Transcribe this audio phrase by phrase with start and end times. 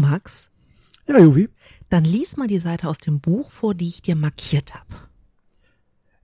[0.00, 0.50] Max,
[1.06, 1.48] Ja, Juvi.
[1.88, 4.94] dann lies mal die Seite aus dem Buch vor, die ich dir markiert habe.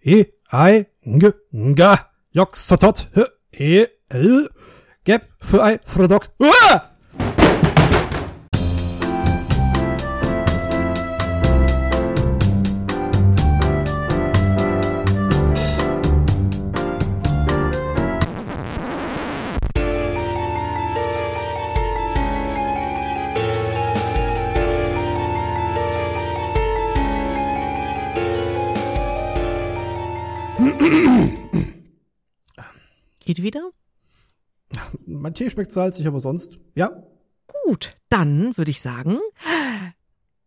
[0.01, 1.33] E, I, G,
[1.75, 4.51] Ga, Jox, Totot, H, E, L,
[5.05, 6.31] Gep, für I, Frodok.
[6.39, 6.96] Uah!
[33.37, 33.71] Geht wieder?
[35.05, 37.03] Mein Tee schmeckt salzig, aber sonst, ja.
[37.65, 39.19] Gut, dann würde ich sagen,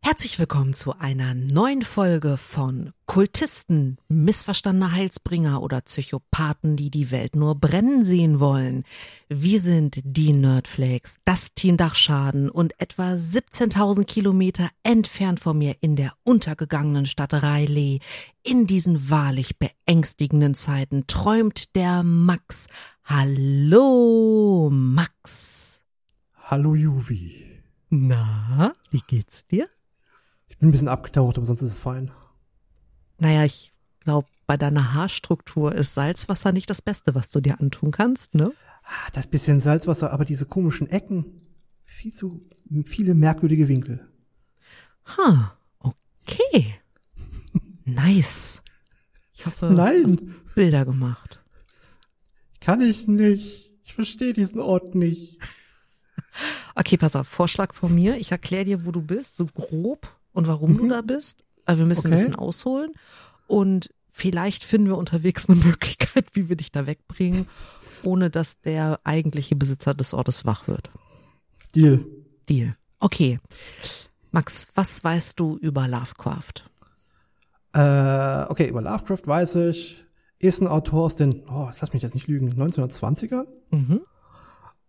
[0.10, 7.36] herzlich willkommen zu einer neuen Folge von Kultisten, missverstandene Heilsbringer oder Psychopathen, die die Welt
[7.36, 8.86] nur brennen sehen wollen.
[9.28, 15.96] Wir sind die Nerdflakes, das Team Dachschaden und etwa 17.000 Kilometer entfernt von mir in
[15.96, 18.00] der untergegangenen Stadt Rayleigh.
[18.42, 22.66] In diesen wahrlich beängstigenden Zeiten träumt der Max.
[23.04, 25.84] Hallo, Max.
[26.46, 27.62] Hallo, Juvi.
[27.92, 29.70] Na, wie geht's dir?
[30.60, 32.12] Bin ein bisschen abgetaucht, aber sonst ist es fein.
[33.18, 37.92] Naja, ich glaube, bei deiner Haarstruktur ist Salzwasser nicht das Beste, was du dir antun
[37.92, 38.52] kannst, ne?
[38.84, 41.26] Ah, Das bisschen Salzwasser, aber diese komischen Ecken.
[41.86, 42.42] Viel zu
[42.86, 44.08] viele merkwürdige Winkel.
[45.18, 46.76] Ha, okay.
[47.86, 48.62] Nice.
[49.34, 50.04] Ich hoffe, Nein.
[50.04, 51.42] du hast Bilder gemacht.
[52.62, 53.74] Kann ich nicht.
[53.84, 55.40] Ich verstehe diesen Ort nicht.
[56.76, 58.18] Okay, pass auf, Vorschlag von mir.
[58.18, 60.08] Ich erkläre dir, wo du bist, so grob
[60.40, 60.90] und warum du Mhm.
[60.90, 61.44] da bist.
[61.66, 62.24] Also wir müssen ein Okay.
[62.24, 62.92] bisschen ausholen
[63.48, 67.46] und vielleicht finden wir unterwegs eine Möglichkeit, wie wir dich da wegbringen,
[68.04, 70.90] ohne dass der eigentliche Besitzer des Ortes wach wird.
[71.76, 72.06] Deal.
[72.50, 72.76] Deal.
[73.00, 73.40] Okay.
[74.32, 76.66] Max, was weißt du über Lovecraft?
[77.74, 80.04] Äh, okay, über Lovecraft weiß ich,
[80.40, 84.02] ist ein Autor aus den, oh, lass mich jetzt nicht lügen, 1920ern Mhm.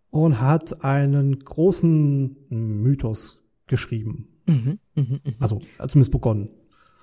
[0.09, 4.30] und hat einen großen Mythos geschrieben.
[4.51, 4.79] Mhm.
[4.95, 5.19] Mhm.
[5.23, 5.35] Mhm.
[5.39, 6.49] Also, äh, zumindest begonnen.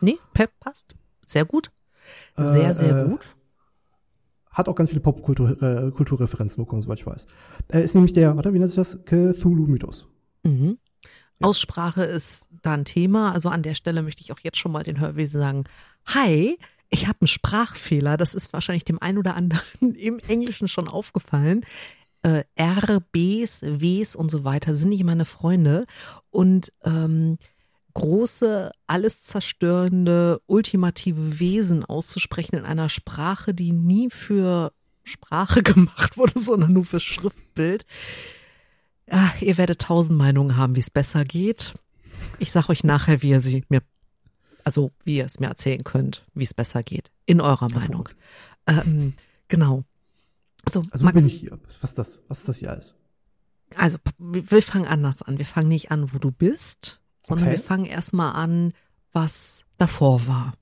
[0.00, 0.94] Nee, Pep passt.
[1.26, 1.70] Sehr gut.
[2.36, 3.20] Sehr, Äh, sehr äh, gut.
[4.50, 7.26] Hat auch ganz viele Popkulturreferenzen äh, bekommen, soweit ich weiß.
[7.68, 8.98] Er ist nämlich der, warte, wie nennt sich das?
[9.04, 10.06] Cthulhu-Mythos.
[10.42, 10.78] Mhm.
[11.40, 13.32] Aussprache ist da ein Thema.
[13.32, 15.64] Also an der Stelle möchte ich auch jetzt schon mal den Hörwesen sagen,
[16.06, 16.58] hi,
[16.90, 18.16] ich habe einen Sprachfehler.
[18.16, 19.62] Das ist wahrscheinlich dem einen oder anderen
[19.94, 21.64] im Englischen schon aufgefallen.
[22.28, 25.86] Äh, R, Bs, Ws und so weiter sind nicht meine Freunde.
[26.30, 27.38] Und ähm,
[27.94, 34.72] große, alles zerstörende, ultimative Wesen auszusprechen in einer Sprache, die nie für
[35.04, 37.86] Sprache gemacht wurde, sondern nur für Schriftbild.
[39.10, 41.74] Ja, ihr werdet tausend Meinungen haben, wie es besser geht.
[42.38, 43.80] Ich sag euch nachher, wie ihr sie mir,
[44.64, 47.10] also wie ihr es mir erzählen könnt, wie es besser geht.
[47.24, 48.10] In eurer Meinung.
[48.66, 49.14] Ähm,
[49.48, 49.84] genau.
[50.64, 51.58] Also, Also Max, bin ich hier.
[51.80, 52.20] Was ist das?
[52.28, 52.94] Was ist das hier alles?
[53.76, 55.36] also wir fangen anders an.
[55.36, 57.56] Wir fangen nicht an, wo du bist, sondern Okay.
[57.58, 58.72] wir fangen erstmal an,
[59.12, 60.54] was davor war.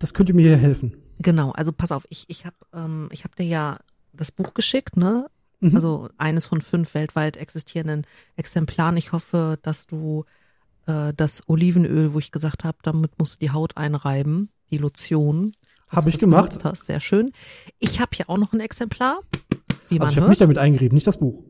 [0.00, 0.96] Das könnte mir hier helfen.
[1.20, 3.78] Genau, also pass auf, ich, ich habe ähm, ich hab dir ja
[4.12, 5.30] das Buch geschickt, ne?
[5.60, 5.76] Mhm.
[5.76, 8.04] Also eines von fünf weltweit existierenden
[8.34, 8.96] Exemplaren.
[8.96, 10.24] Ich hoffe, dass du
[10.86, 15.52] äh, das Olivenöl, wo ich gesagt habe, damit musst du die Haut einreiben, die Lotion.
[15.90, 16.64] Dass Hab du ich gemacht.
[16.64, 16.86] Hast.
[16.86, 17.30] Sehr schön.
[17.78, 19.20] Ich habe hier auch noch ein Exemplar,
[19.88, 21.42] wie man Also ich habe mich damit eingerieben, nicht das Buch.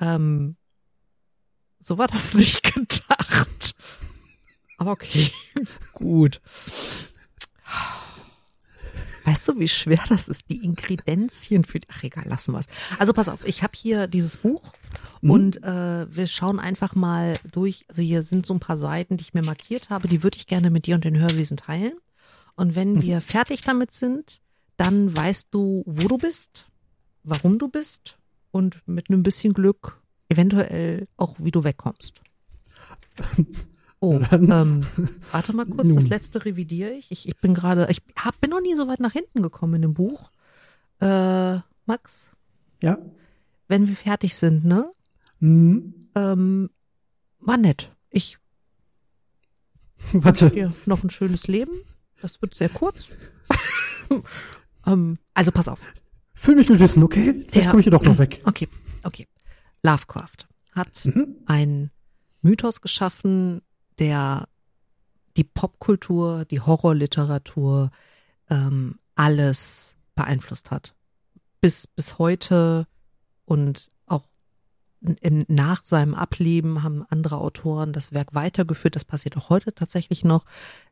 [0.00, 0.56] Ähm,
[1.78, 3.74] so war das nicht gedacht.
[4.78, 5.30] Aber okay,
[5.92, 6.40] gut.
[9.24, 12.66] Weißt du, wie schwer das ist, die Ingredienzien für die, ach egal, lassen wir es.
[12.98, 14.62] Also pass auf, ich habe hier dieses Buch
[15.20, 15.30] Mhm.
[15.30, 17.84] und äh, wir schauen einfach mal durch.
[17.88, 20.46] Also hier sind so ein paar Seiten, die ich mir markiert habe, die würde ich
[20.46, 21.92] gerne mit dir und den Hörwesen teilen.
[22.56, 24.40] Und wenn wir fertig damit sind,
[24.76, 26.70] dann weißt du, wo du bist,
[27.22, 28.18] warum du bist
[28.50, 32.20] und mit einem bisschen Glück eventuell auch, wie du wegkommst.
[34.02, 34.80] Oh, ähm,
[35.30, 37.10] warte mal kurz, das letzte revidiere ich.
[37.10, 39.82] Ich, ich bin gerade, ich hab, bin noch nie so weit nach hinten gekommen in
[39.82, 40.30] dem Buch.
[41.00, 42.30] Äh, Max,
[42.82, 42.96] Ja?
[43.68, 44.90] wenn wir fertig sind, ne?
[45.40, 46.08] Mhm.
[46.14, 46.70] Ähm,
[47.40, 47.94] war nett.
[48.08, 48.38] Ich
[50.12, 50.48] Warte.
[50.48, 51.72] dir noch ein schönes Leben.
[52.22, 53.08] Das wird sehr kurz.
[54.86, 55.80] ähm, also pass auf.
[56.34, 57.44] Füll mich mit Wissen, okay?
[57.48, 58.40] Vielleicht komme ich hier doch noch weg.
[58.44, 58.68] Okay,
[59.02, 59.26] okay.
[59.82, 61.36] Lovecraft hat Mhm.
[61.46, 61.90] einen
[62.42, 63.62] Mythos geschaffen,
[63.98, 64.48] der
[65.36, 67.90] die Popkultur, die Horrorliteratur,
[68.48, 70.94] ähm, alles beeinflusst hat.
[71.60, 72.86] Bis, bis heute
[73.44, 73.90] und
[75.00, 78.96] in, nach seinem Ableben haben andere Autoren das Werk weitergeführt.
[78.96, 80.44] Das passiert auch heute tatsächlich noch.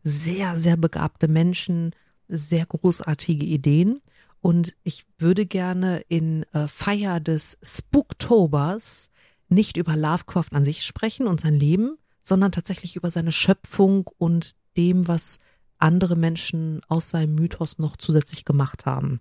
[0.03, 1.93] Sehr, sehr begabte Menschen,
[2.29, 4.01] sehr großartige Ideen.
[4.41, 9.11] Und ich würde gerne in äh, Feier des Spooktobers
[9.49, 14.55] nicht über Lovecraft an sich sprechen und sein Leben, sondern tatsächlich über seine Schöpfung und
[14.77, 15.39] dem, was
[15.79, 19.21] andere Menschen aus seinem Mythos noch zusätzlich gemacht haben.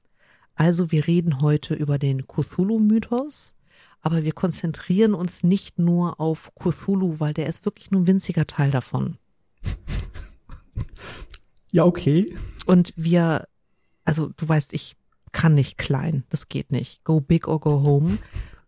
[0.55, 3.55] Also wir reden heute über den Cthulhu-Mythos,
[4.01, 8.47] aber wir konzentrieren uns nicht nur auf Cthulhu, weil der ist wirklich nur ein winziger
[8.47, 9.17] Teil davon.
[11.71, 12.35] Ja, okay.
[12.65, 13.47] Und wir,
[14.05, 14.95] also du weißt, ich
[15.31, 17.03] kann nicht klein, das geht nicht.
[17.03, 18.17] Go big or go home.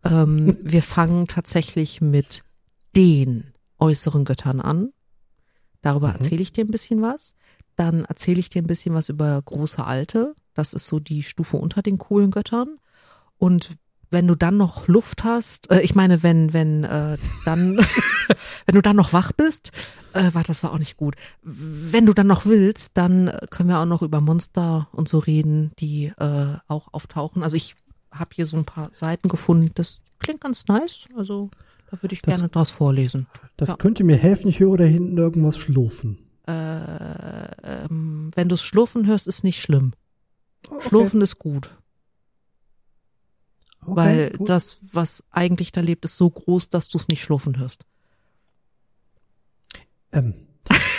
[0.03, 2.43] Ähm, wir fangen tatsächlich mit
[2.95, 4.91] den äußeren Göttern an.
[5.81, 6.15] Darüber mhm.
[6.15, 7.33] erzähle ich dir ein bisschen was.
[7.75, 10.35] Dann erzähle ich dir ein bisschen was über große Alte.
[10.53, 12.77] Das ist so die Stufe unter den coolen Göttern.
[13.37, 13.77] Und
[14.11, 17.77] wenn du dann noch Luft hast, äh, ich meine, wenn, wenn äh, dann,
[18.65, 19.71] wenn du dann noch wach bist,
[20.13, 21.15] äh, warte, das war auch nicht gut.
[21.43, 25.71] Wenn du dann noch willst, dann können wir auch noch über Monster und so reden,
[25.79, 27.43] die äh, auch auftauchen.
[27.43, 27.75] Also ich
[28.11, 29.71] habe hier so ein paar Seiten gefunden.
[29.75, 31.05] Das klingt ganz nice.
[31.15, 31.49] Also
[31.91, 33.27] da würde ich das, gerne draus vorlesen.
[33.57, 33.75] Das ja.
[33.75, 34.47] könnte mir helfen.
[34.49, 36.17] Ich höre da hinten irgendwas schlurfen.
[36.47, 36.53] Äh,
[37.85, 39.93] ähm, wenn du es schlurfen hörst, ist nicht schlimm.
[40.67, 40.89] Okay.
[40.89, 41.69] Schlurfen ist gut.
[43.91, 44.49] Okay, weil gut.
[44.49, 47.85] das, was eigentlich da lebt, ist so groß, dass du es nicht schlurfen hörst.
[50.11, 50.33] Ähm,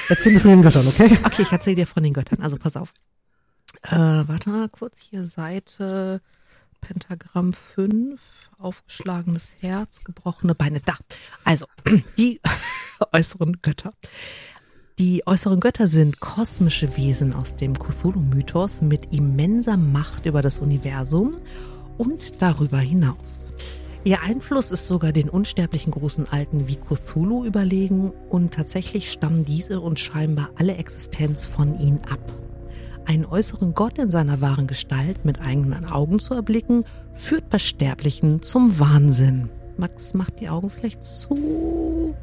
[0.08, 1.18] erzähl mir von den Göttern, okay?
[1.24, 2.40] Okay, ich erzähl dir von den Göttern.
[2.40, 2.92] Also pass auf.
[3.82, 6.20] Äh, warte mal kurz hier, Seite
[6.80, 8.20] Pentagramm 5,
[8.58, 10.80] aufgeschlagenes Herz, gebrochene Beine.
[10.80, 10.94] Da.
[11.44, 11.66] Also,
[12.18, 12.40] die
[13.12, 13.92] äußeren Götter.
[14.98, 21.36] Die äußeren Götter sind kosmische Wesen aus dem Cthulhu-Mythos mit immenser Macht über das Universum
[22.00, 23.52] und darüber hinaus.
[24.04, 29.80] Ihr Einfluss ist sogar den unsterblichen großen Alten wie Cthulhu überlegen und tatsächlich stammen diese
[29.80, 32.20] und scheinbar alle Existenz von ihnen ab.
[33.04, 38.40] Einen äußeren Gott in seiner wahren Gestalt mit eigenen Augen zu erblicken, führt bei Sterblichen
[38.40, 39.50] zum Wahnsinn.
[39.76, 42.14] Max macht die Augen vielleicht zu.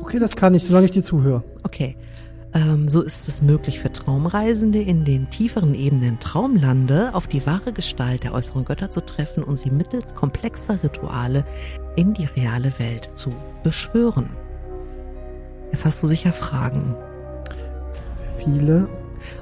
[0.00, 1.42] Okay, das kann ich, solange ich dir zuhöre.
[1.64, 1.96] Okay.
[2.58, 7.72] Ähm, so ist es möglich für Traumreisende in den tieferen Ebenen Traumlande auf die wahre
[7.72, 11.44] Gestalt der äußeren Götter zu treffen und sie mittels komplexer Rituale
[11.94, 13.30] in die reale Welt zu
[13.62, 14.30] beschwören.
[15.70, 16.96] Jetzt hast du sicher Fragen.
[18.38, 18.88] Viele.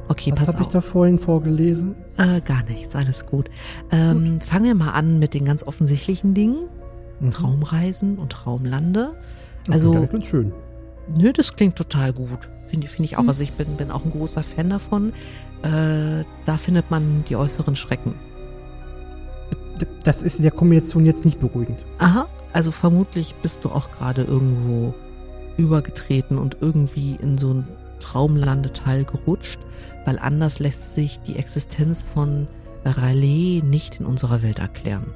[0.09, 1.95] Okay, Was habe ich da vorhin vorgelesen?
[2.19, 3.49] Äh, gar nichts, alles gut.
[3.93, 4.43] Ähm, gut.
[4.43, 6.69] Fangen wir mal an mit den ganz offensichtlichen Dingen.
[7.21, 7.31] Mhm.
[7.31, 9.15] Traumreisen und Traumlande.
[9.71, 10.53] Also, das ganz schön.
[11.17, 12.49] Nö, das klingt total gut.
[12.69, 13.27] Finde find ich auch.
[13.29, 15.13] Also ich bin, bin auch ein großer Fan davon.
[15.63, 18.15] Äh, da findet man die äußeren Schrecken.
[20.05, 21.85] Das ist in der Kombination jetzt nicht beruhigend.
[21.99, 24.95] Aha, also vermutlich bist du auch gerade irgendwo
[25.57, 27.69] übergetreten und irgendwie in so ein
[28.01, 29.59] Traumlandeteil gerutscht,
[30.05, 32.47] weil anders lässt sich die Existenz von
[32.85, 35.13] Raleigh nicht in unserer Welt erklären.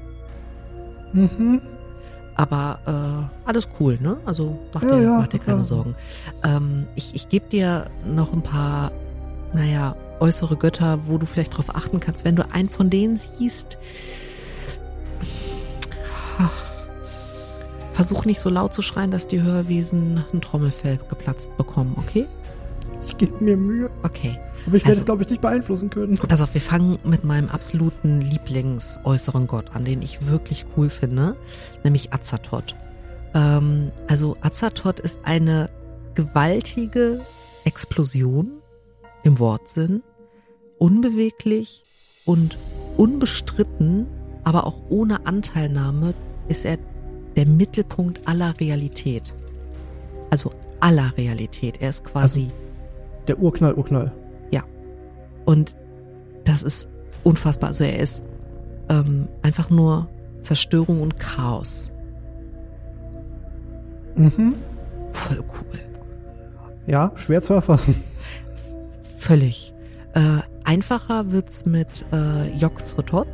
[1.13, 1.61] Mhm.
[2.41, 4.17] Aber äh, alles cool, ne?
[4.25, 5.65] Also mach dir, ja, mach dir keine ja.
[5.65, 5.95] Sorgen.
[6.43, 8.93] Ähm, ich ich gebe dir noch ein paar,
[9.53, 13.77] naja, äußere Götter, wo du vielleicht drauf achten kannst, wenn du einen von denen siehst.
[17.93, 22.25] Versuch nicht so laut zu schreien, dass die Hörwesen ein Trommelfell geplatzt bekommen, okay?
[23.05, 23.91] Ich gebe mir Mühe.
[24.03, 24.39] Okay.
[24.67, 26.17] Aber ich werde also, es, glaube ich, nicht beeinflussen können.
[26.29, 31.37] Pass auf, wir fangen mit meinem absoluten Lieblingsäußeren Gott an, den ich wirklich cool finde,
[31.85, 32.75] nämlich Azathoth.
[33.35, 35.71] Ähm, also Azathoth ist eine
[36.15, 37.21] gewaltige
[37.65, 38.61] Explosion
[39.23, 40.03] im Wortsinn,
[40.79, 41.85] unbeweglich
[42.25, 42.57] und
[42.97, 44.07] unbestritten,
[44.45, 46.15] aber auch ohne Anteilnahme
[46.49, 46.79] ist er
[47.37, 49.35] der Mittelpunkt aller Realität.
[50.31, 51.81] Also aller Realität.
[51.81, 52.53] Er ist quasi also
[53.29, 54.13] der Urknall, Urknall.
[55.45, 55.75] Und
[56.45, 56.89] das ist
[57.25, 57.69] unfassbar.
[57.69, 58.25] Also er ist
[58.89, 60.09] ähm, einfach nur
[60.41, 61.93] Zerstörung und Chaos.
[64.17, 64.55] Mhm.
[65.13, 65.79] Voll cool.
[66.87, 67.95] Ja, schwer zu erfassen.
[69.19, 69.75] Völlig.
[70.15, 73.29] Äh, einfacher wird's mit äh, Yog-Sothoth.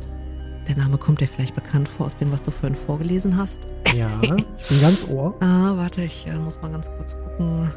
[0.67, 3.61] Der Name kommt dir vielleicht bekannt vor aus dem, was du vorhin vorgelesen hast.
[3.95, 4.29] Ja, ich
[4.69, 5.33] bin ganz ohr.
[5.39, 7.69] ah, warte, ich äh, muss mal ganz kurz gucken.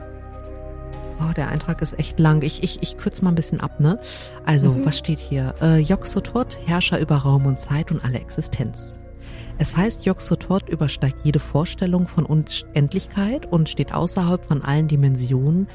[1.21, 2.43] Oh, der Eintrag ist echt lang.
[2.43, 4.01] Ich, ich, ich kürze mal ein bisschen ab, ne?
[4.47, 4.87] Also, mhm.
[4.87, 5.55] was steht hier?
[5.61, 8.99] Äh, Yog-Sothoth, Herrscher über Raum und Zeit und alle Existenz.
[9.59, 15.69] Es heißt, Yog-Sothoth übersteigt jede Vorstellung von Unendlichkeit und steht außerhalb von allen Dimensionen,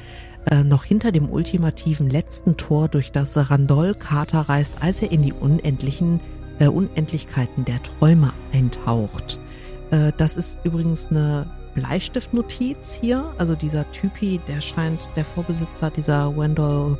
[0.50, 5.22] äh, noch hinter dem ultimativen letzten Tor, durch das Randol Kater reist, als er in
[5.22, 6.20] die unendlichen
[6.58, 9.38] äh, Unendlichkeiten der Träume eintaucht.
[9.90, 13.32] Äh, das ist übrigens eine Bleistiftnotiz hier.
[13.38, 16.98] Also dieser Typi, der scheint der Vorbesitzer dieser Wendell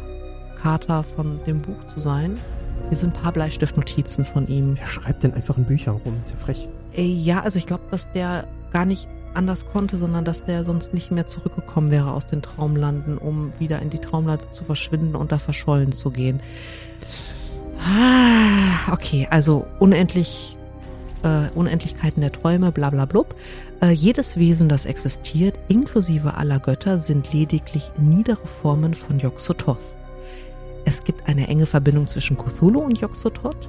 [0.63, 2.37] Carter von dem Buch zu sein.
[2.89, 4.77] Hier sind ein paar Bleistiftnotizen von ihm.
[4.79, 6.15] Wer schreibt denn einfach in Büchern rum?
[6.23, 6.69] Ist ja frech.
[6.95, 10.95] Äh, ja, also ich glaube, dass der gar nicht anders konnte, sondern dass der sonst
[10.95, 15.33] nicht mehr zurückgekommen wäre aus den Traumlanden, um wieder in die Traumlande zu verschwinden und
[15.33, 16.41] da verschollen zu gehen.
[17.79, 20.56] Ah, okay, also unendlich,
[21.27, 23.35] äh, Unendlichkeiten der Träume, bla bla blub.
[23.83, 29.97] Äh, jedes Wesen, das existiert, inklusive aller Götter, sind lediglich niedere Formen von Yog-Sothoth.
[30.85, 33.69] Es gibt eine enge Verbindung zwischen Cthulhu und Yog-Sothoth.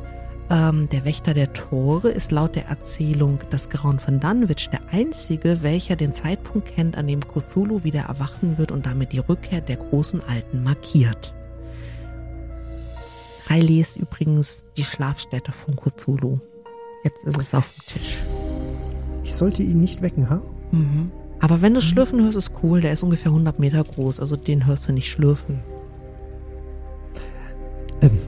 [0.49, 5.61] Ähm, der Wächter der Tore ist laut der Erzählung das Grauen von Dunwich der einzige,
[5.61, 9.77] welcher den Zeitpunkt kennt, an dem Cthulhu wieder erwachen wird und damit die Rückkehr der
[9.77, 11.33] großen Alten markiert.
[13.49, 16.39] Riley ist übrigens die Schlafstätte von Cthulhu.
[17.07, 18.17] Jetzt ist es auf dem Tisch.
[19.23, 20.41] Ich sollte ihn nicht wecken, ha?
[20.71, 21.09] Mhm.
[21.39, 22.81] Aber wenn du schlürfen hörst, ist cool.
[22.81, 25.59] Der ist ungefähr 100 Meter groß, also den hörst du nicht schlürfen.
[28.01, 28.19] Ähm,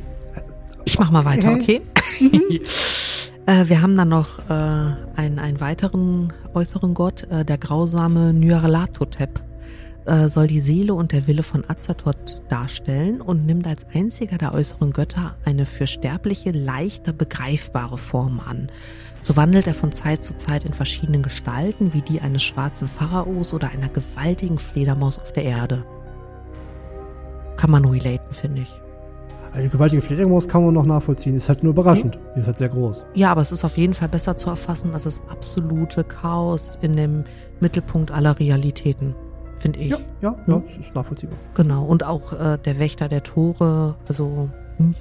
[0.85, 1.81] Ich mach mal weiter, okay?
[2.21, 2.41] Mhm.
[3.47, 9.41] äh, wir haben dann noch äh, einen, einen weiteren äußeren Gott, äh, der grausame Nyarlathotep.
[10.05, 14.53] Äh, soll die Seele und der Wille von Azathoth darstellen und nimmt als einziger der
[14.53, 18.71] äußeren Götter eine für Sterbliche leichter begreifbare Form an.
[19.21, 23.53] So wandelt er von Zeit zu Zeit in verschiedenen Gestalten, wie die eines schwarzen Pharaos
[23.53, 25.85] oder einer gewaltigen Fledermaus auf der Erde.
[27.57, 28.81] Kann man relaten, finde ich.
[29.51, 31.35] Eine gewaltige Fledermaus kann man noch nachvollziehen.
[31.35, 32.17] Ist halt nur überraschend.
[32.35, 33.03] Die ist halt sehr groß.
[33.15, 36.95] Ja, aber es ist auf jeden Fall besser zu erfassen als das absolute Chaos in
[36.95, 37.23] dem
[37.59, 39.15] Mittelpunkt aller Realitäten,
[39.59, 39.89] finde ich.
[39.89, 41.37] Ja, ja, ja, das ist nachvollziehbar.
[41.55, 41.83] Genau.
[41.85, 44.95] Und auch äh, der Wächter der Tore, also hm,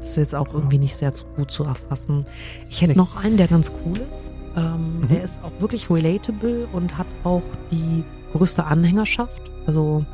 [0.00, 2.24] das ist jetzt auch irgendwie nicht sehr gut zu erfassen.
[2.68, 2.96] Ich hätte Nee.
[2.98, 4.30] noch einen, der ganz cool ist.
[4.56, 5.08] Ähm, Mhm.
[5.08, 9.42] Der ist auch wirklich relatable und hat auch die größte Anhängerschaft.
[9.66, 10.04] Also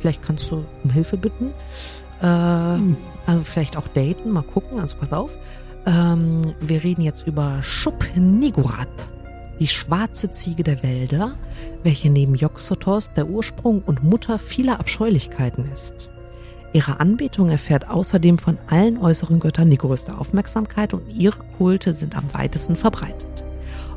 [0.00, 1.52] vielleicht kannst du um Hilfe bitten.
[2.20, 2.96] Äh, Hm.
[3.26, 5.36] also vielleicht auch daten, mal gucken, also pass auf.
[5.86, 8.88] Ähm, wir reden jetzt über Schup Nigurat,
[9.58, 11.36] die schwarze Ziege der Wälder,
[11.82, 16.08] welche neben Yog-Sothoth der Ursprung und Mutter vieler Abscheulichkeiten ist.
[16.72, 22.16] Ihre Anbetung erfährt außerdem von allen äußeren Göttern die größte Aufmerksamkeit und ihre Kulte sind
[22.16, 23.44] am weitesten verbreitet.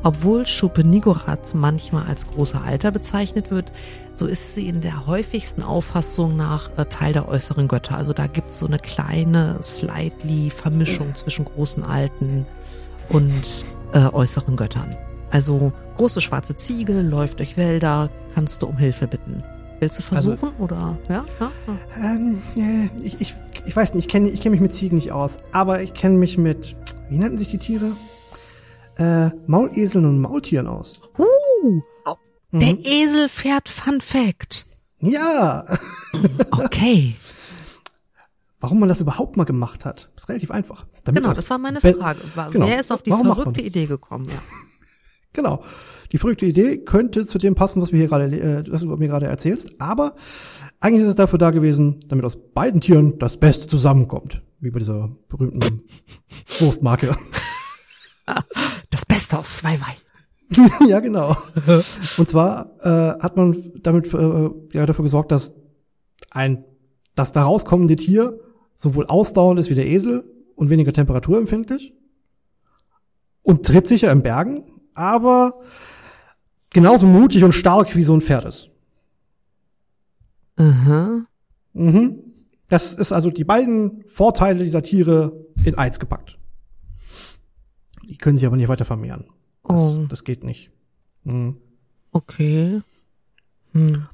[0.03, 3.71] Obwohl Schupenigorat manchmal als großer Alter bezeichnet wird,
[4.13, 7.97] so ist sie in der häufigsten Auffassung nach äh, Teil der äußeren Götter.
[7.97, 12.45] Also da gibt es so eine kleine, slightly Vermischung zwischen großen Alten
[13.09, 14.95] und äh, äußeren Göttern.
[15.29, 19.43] Also große schwarze Ziege läuft durch Wälder, kannst du um Hilfe bitten.
[19.79, 21.25] Willst du Also- versuchen oder ja?
[21.39, 21.51] ja?
[21.67, 21.77] ja.
[22.15, 25.11] Ähm, äh, ich, ich, ich weiß nicht, ich kenne ich kenn mich mit Ziegen nicht
[25.11, 26.75] aus, aber ich kenne mich mit,
[27.09, 27.91] wie nannten sich die Tiere?
[28.97, 30.99] Äh, Mauleseln und Maultieren aus.
[31.19, 31.81] Uh,
[32.51, 32.59] Mhm.
[32.59, 34.65] der Esel fährt Fun Fact.
[34.99, 35.65] Ja,
[36.51, 37.15] Okay,
[38.61, 40.85] warum man das überhaupt mal gemacht hat, ist relativ einfach.
[41.03, 42.21] Damit genau, das war meine Frage.
[42.35, 42.65] War, Genau.
[42.65, 43.61] Wer ist auf die Warum verrückte?
[43.61, 44.25] Idee gekommen?
[44.29, 44.39] Ja.
[45.37, 45.63] Genau.
[46.11, 49.07] Die verrückte Idee könnte zu dem passen, was wir hier gerade, äh, was du mir
[49.07, 50.15] gerade erzählst, aber
[50.79, 54.41] eigentlich ist es dafür da gewesen, damit aus beiden Tieren das Beste zusammenkommt.
[54.59, 55.83] Wie bei dieser berühmten
[56.59, 57.15] Wurstmarke.
[58.89, 60.71] Das Beste aus zwei Weinen.
[60.89, 61.37] ja, genau.
[62.17, 65.55] Und zwar äh, hat man damit äh, ja, dafür gesorgt, dass
[66.29, 66.65] ein
[67.15, 68.37] das daraus kommende Tier
[68.75, 70.25] sowohl ausdauernd ist wie der Esel
[70.55, 71.93] und weniger temperaturempfindlich
[73.43, 74.65] und tritt sicher in Bergen,
[74.97, 75.61] aber
[76.69, 78.69] genauso mutig und stark wie so ein Pferd ist.
[80.57, 81.25] Aha.
[81.73, 82.19] Mhm.
[82.69, 86.37] Das ist also die beiden Vorteile dieser Tiere in eins gepackt.
[88.09, 89.25] Die können sich aber nicht weiter vermehren.
[89.63, 90.05] Das, Oh.
[90.07, 90.71] das geht nicht.
[91.23, 91.57] Mhm.
[92.11, 92.81] Okay.
[93.73, 94.07] Hm.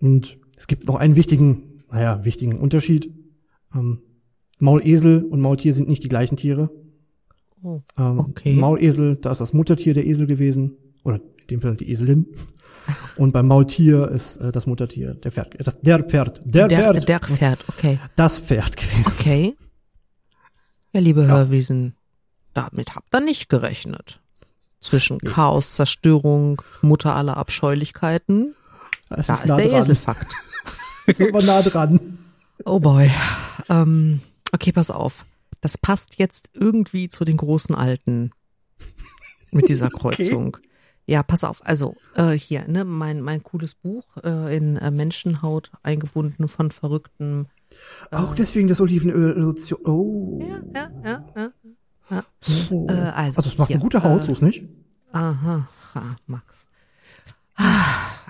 [0.00, 3.12] Und es gibt noch einen wichtigen, naja, wichtigen Unterschied.
[3.74, 4.02] Ähm,
[4.58, 6.70] Maulesel und Maultier sind nicht die gleichen Tiere.
[7.62, 7.82] Oh.
[7.98, 8.54] Ähm, Okay.
[8.54, 10.76] Maulesel, da ist das Muttertier der Esel gewesen.
[11.04, 12.26] Oder in dem Fall die Eselin.
[13.16, 16.92] Und beim Maultier ist äh, das Muttertier der Pferd, äh, das, der Pferd, der, Der,
[16.92, 17.98] Pferd, der Pferd, okay.
[18.16, 19.12] das Pferd gewesen.
[19.18, 19.54] Okay.
[20.92, 21.94] Ja, liebe Hörwiesen,
[22.54, 24.20] damit habt ihr nicht gerechnet.
[24.80, 28.56] Zwischen Chaos, Zerstörung, Mutter aller Abscheulichkeiten,
[29.08, 29.80] Das da ist, der dran.
[29.80, 30.26] Eselfakt.
[31.06, 32.18] Ist aber nah dran.
[32.64, 33.10] Oh boy.
[33.68, 34.20] Ähm,
[34.52, 35.24] okay, pass auf.
[35.62, 38.30] Das passt jetzt irgendwie zu den großen Alten
[39.52, 40.58] mit dieser Kreuzung.
[41.06, 41.64] Ja, pass auf.
[41.64, 47.48] Also äh, hier, ne, mein mein cooles Buch äh, in äh, Menschenhaut eingebunden von verrückten.
[48.10, 49.54] Auch deswegen das Olivenöl.
[49.84, 50.40] Oh.
[50.74, 51.52] Ja, ja, ja,
[52.10, 52.24] ja.
[52.70, 52.86] oh.
[52.88, 54.64] Äh, also, also es macht hier, eine gute Haut, äh, so ist nicht.
[55.12, 56.68] Aha, ha, Max.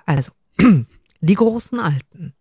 [0.06, 0.32] Also,
[1.20, 2.34] die großen Alten.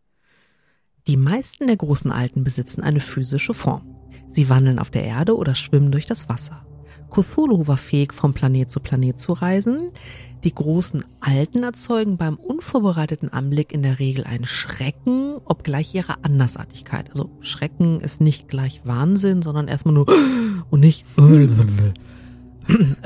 [1.08, 4.01] Die meisten der großen Alten besitzen eine physische Form.
[4.32, 6.66] Sie wandeln auf der Erde oder schwimmen durch das Wasser.
[7.12, 9.92] Cthulhu war fähig, vom Planet zu Planet zu reisen.
[10.46, 17.10] Die großen Alten erzeugen beim unvorbereiteten Anblick in der Regel einen Schrecken, obgleich ihrer Andersartigkeit.
[17.10, 20.08] Also Schrecken ist nicht gleich Wahnsinn, sondern erstmal nur
[20.70, 21.06] und nicht.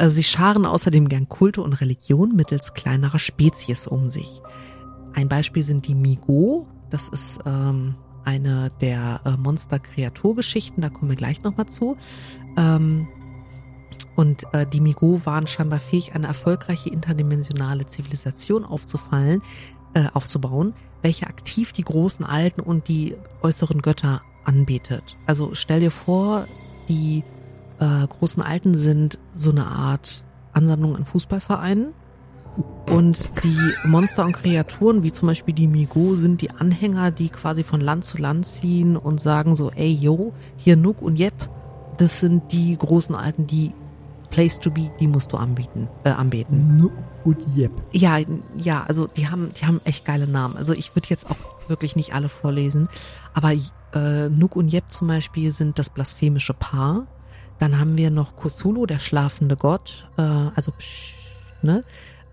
[0.08, 4.42] Sie scharen außerdem gern Kulte und Religion mittels kleinerer Spezies um sich.
[5.14, 6.68] Ein Beispiel sind die Migo.
[6.90, 11.98] Das ist ähm, eine der äh, Monster-Kreaturgeschichten, da kommen wir gleich nochmal zu.
[12.58, 13.08] Ähm,
[14.16, 19.42] und äh, die Migo waren scheinbar fähig, eine erfolgreiche interdimensionale Zivilisation aufzufallen,
[19.94, 25.18] äh, aufzubauen, welche aktiv die großen Alten und die äußeren Götter anbetet.
[25.26, 26.48] Also stell dir vor,
[26.88, 27.24] die
[27.80, 31.94] äh, großen Alten sind so eine Art Ansammlung an Fußballvereinen.
[32.90, 37.64] Und die Monster und Kreaturen, wie zum Beispiel die Migo, sind die Anhänger, die quasi
[37.64, 41.34] von Land zu Land ziehen und sagen so, ey, yo, hier Nook und Jep,
[41.98, 43.74] das sind die großen Alten, die
[44.30, 46.78] Place to be, die musst du anbieten, äh, anbeten.
[46.78, 46.94] Nook
[47.24, 47.72] und Jep.
[47.92, 48.20] Ja,
[48.56, 50.58] ja, also die haben, die haben echt geile Namen.
[50.58, 52.88] Also ich würde jetzt auch wirklich nicht alle vorlesen,
[53.34, 53.54] aber
[53.94, 57.08] äh, Nook und Jep zum Beispiel sind das blasphemische Paar.
[57.60, 61.16] Dann haben wir noch Cthulhu, der schlafende Gott, äh, also psch,
[61.62, 61.84] ne?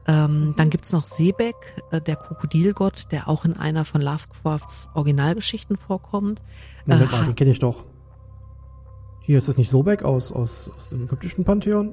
[0.06, 1.54] Ähm, dann gibt's noch Sebek,
[1.90, 6.42] äh, der Krokodilgott, der auch in einer von Lovecrafts Originalgeschichten vorkommt.
[6.86, 7.84] Moment Äh, mal, den kenne ich doch.
[9.20, 11.90] Hier ist es nicht Sobek aus, aus, aus dem ägyptischen Pantheon?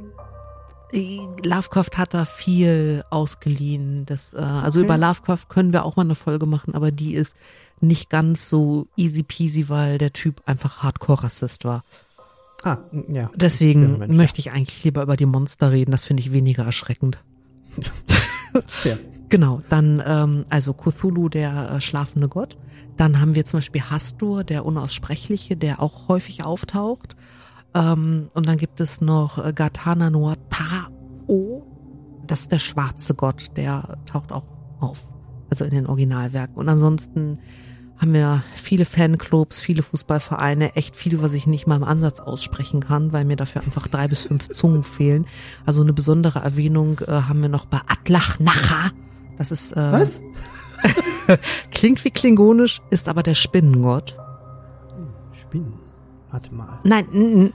[0.92, 4.08] Äh, Lovecraft hat da viel ausgeliehen.
[4.08, 4.86] Das, äh, also Okay.
[4.88, 7.36] über Lovecraft können wir auch mal eine Folge machen, aber die ist
[7.82, 11.84] nicht ganz so easy peasy, weil der Typ einfach Hardcore-Rassist war.
[12.64, 13.30] Ah, ja.
[13.36, 15.92] Deswegen Mensch, möchte ich eigentlich lieber über die Monster reden.
[15.92, 17.20] Das finde ich weniger erschreckend.
[18.84, 18.98] ja.
[19.30, 22.58] Genau, dann ähm, also Cthulhu, der äh, schlafende Gott.
[22.98, 27.16] Dann haben wir zum Beispiel Hastur, der Unaussprechliche, der auch häufig auftaucht.
[27.76, 31.66] Ähm, und dann gibt es noch äh, Gatana Noa Tao.
[32.26, 34.46] Das ist der schwarze Gott, der taucht auch
[34.80, 35.08] auf.
[35.50, 36.56] Also in den Originalwerken.
[36.56, 37.40] Und ansonsten
[38.00, 42.80] haben wir viele Fanclubs, viele Fußballvereine, echt viel, was ich nicht mal im Ansatz aussprechen
[42.80, 45.28] kann, weil mir dafür einfach drei bis fünf Zungen fehlen.
[45.66, 48.92] Also eine besondere Erwähnung äh, haben wir noch bei Atlachnacha.
[49.38, 50.22] Das ist äh, was?
[51.72, 54.18] klingt wie klingonisch, ist aber der Spinnengott.
[55.34, 55.74] Spinnen.
[56.32, 56.80] Warte mal.
[56.84, 57.52] Nein,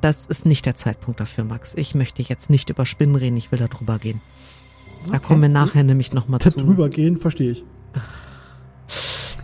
[0.00, 1.74] das ist nicht der Zeitpunkt dafür, Max.
[1.76, 4.20] Ich möchte jetzt nicht über Spinnen reden, ich will da drüber gehen.
[5.12, 6.50] Da kommen wir nachher nämlich nochmal zu.
[6.50, 7.64] Drüber gehen, verstehe ich.
[7.94, 8.25] Ach.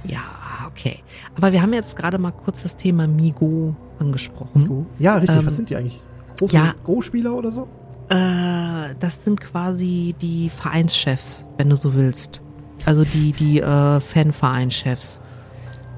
[0.05, 0.21] Ja,
[0.67, 1.01] okay.
[1.37, 4.87] Aber wir haben jetzt gerade mal kurz das Thema Migo angesprochen.
[4.99, 5.39] Ja, richtig.
[5.39, 6.03] Ähm, Was sind die eigentlich?
[6.39, 6.75] Große ja.
[6.85, 7.69] Go-Spieler oder so?
[8.09, 12.41] Äh, das sind quasi die Vereinschefs, wenn du so willst.
[12.85, 15.21] Also die, die äh, Fanvereinschefs.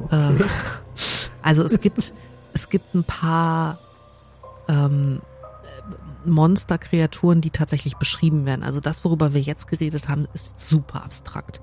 [0.04, 0.34] Okay.
[0.34, 0.44] Äh,
[1.42, 2.12] also es gibt,
[2.52, 3.78] es gibt ein paar
[4.68, 5.20] ähm,
[6.24, 8.62] Monsterkreaturen, die tatsächlich beschrieben werden.
[8.62, 11.60] Also das, worüber wir jetzt geredet haben, ist super abstrakt.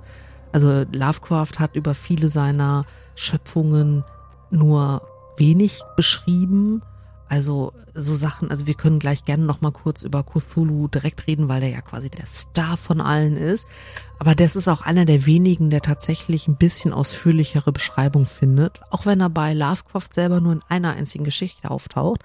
[0.52, 2.86] Also Lovecraft hat über viele seiner
[3.16, 4.04] Schöpfungen
[4.50, 5.02] nur
[5.38, 6.82] wenig beschrieben.
[7.30, 11.48] Also so Sachen, also wir können gleich gerne noch mal kurz über Cthulhu direkt reden,
[11.48, 13.66] weil der ja quasi der Star von allen ist.
[14.20, 19.06] Aber das ist auch einer der wenigen, der tatsächlich ein bisschen ausführlichere Beschreibung findet, auch
[19.06, 22.22] wenn er bei Lovecraft selber nur in einer einzigen Geschichte auftaucht.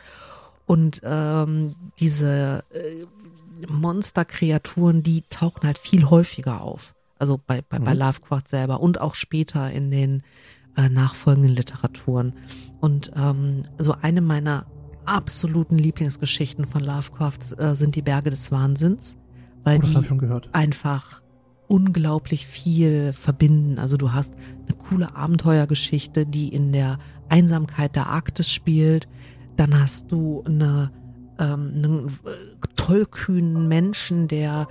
[0.67, 3.07] Und ähm, diese äh,
[3.69, 6.96] Monsterkreaturen, die tauchen halt viel häufiger auf.
[7.19, 8.01] Also bei, bei, bei Mhm.
[8.01, 10.23] Lovecraft selber und auch später in den
[10.77, 12.35] äh, nachfolgenden Literaturen.
[12.81, 14.67] Und ähm, so eine meiner
[15.05, 19.17] absoluten Lieblingsgeschichten von Lovecraft äh, sind die Berge des Wahnsinns,
[19.65, 20.49] weil Oh, die schon gehört.
[20.53, 21.23] einfach
[21.69, 23.79] unglaublich viel verbinden.
[23.79, 24.35] Also du hast
[24.67, 26.99] eine coole Abenteuergeschichte, die in der
[27.29, 29.09] Einsamkeit der Arktis spielt.
[29.57, 30.93] Dann hast du eine,
[31.39, 32.11] ähm, einen äh,
[32.77, 34.69] tollkühnen Menschen, der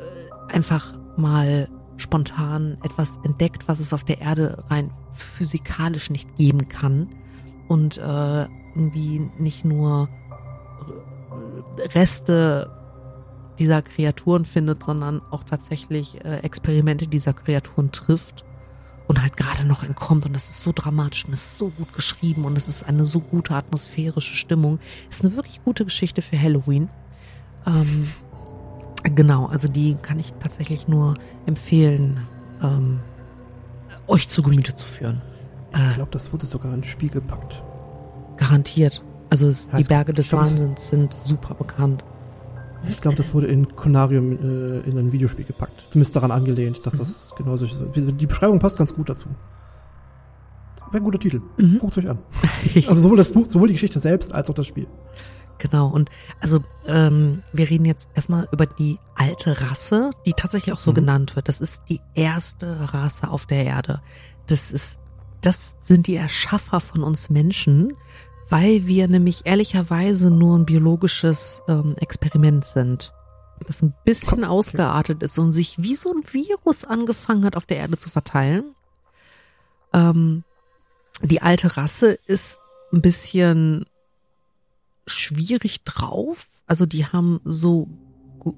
[0.00, 1.68] äh, einfach mal
[2.02, 7.08] spontan etwas entdeckt, was es auf der Erde rein physikalisch nicht geben kann.
[7.68, 10.08] Und äh, irgendwie nicht nur
[11.94, 12.70] Reste
[13.58, 18.44] dieser Kreaturen findet, sondern auch tatsächlich äh, Experimente dieser Kreaturen trifft
[19.08, 20.26] und halt gerade noch entkommt.
[20.26, 23.20] Und das ist so dramatisch und ist so gut geschrieben und es ist eine so
[23.20, 24.78] gute atmosphärische Stimmung.
[25.10, 26.88] Ist eine wirklich gute Geschichte für Halloween.
[27.66, 28.08] Ähm,
[29.02, 31.14] genau, also die kann ich tatsächlich nur
[31.46, 32.20] empfehlen,
[32.62, 33.00] ähm,
[34.06, 35.20] euch zu Gemüte zu führen.
[35.72, 37.62] Ich Äh, glaube, das wurde sogar ins Spiel gepackt.
[38.36, 39.02] garantiert.
[39.30, 42.02] Also es, die Berge des es- Wahnsinns sind super bekannt.
[42.88, 45.84] Ich glaube, das wurde in Conarium äh, in ein Videospiel gepackt.
[45.90, 46.98] Zumindest daran angelehnt, dass Mhm.
[46.98, 47.80] das genauso ist.
[47.94, 49.28] Die Beschreibung passt ganz gut dazu.
[50.90, 51.40] Wäre ein guter Titel.
[51.58, 51.78] Mhm.
[51.78, 52.18] Guckt euch an.
[52.88, 54.86] Also sowohl das Buch, sowohl die Geschichte selbst als auch das Spiel.
[55.58, 56.10] Genau, und
[56.40, 60.96] also ähm, wir reden jetzt erstmal über die alte Rasse, die tatsächlich auch so Mhm.
[60.96, 61.48] genannt wird.
[61.48, 64.02] Das ist die erste Rasse auf der Erde.
[64.48, 64.98] Das ist,
[65.40, 67.94] das sind die Erschaffer von uns Menschen,
[68.50, 73.12] weil wir nämlich ehrlicherweise nur ein biologisches ähm, Experiment sind.
[73.66, 77.76] Das ein bisschen ausgeartet ist und sich wie so ein Virus angefangen hat, auf der
[77.76, 78.74] Erde zu verteilen.
[79.92, 80.42] Ähm,
[81.22, 82.58] die alte Rasse ist
[82.92, 83.86] ein bisschen
[85.06, 86.48] schwierig drauf.
[86.66, 87.88] Also die haben so,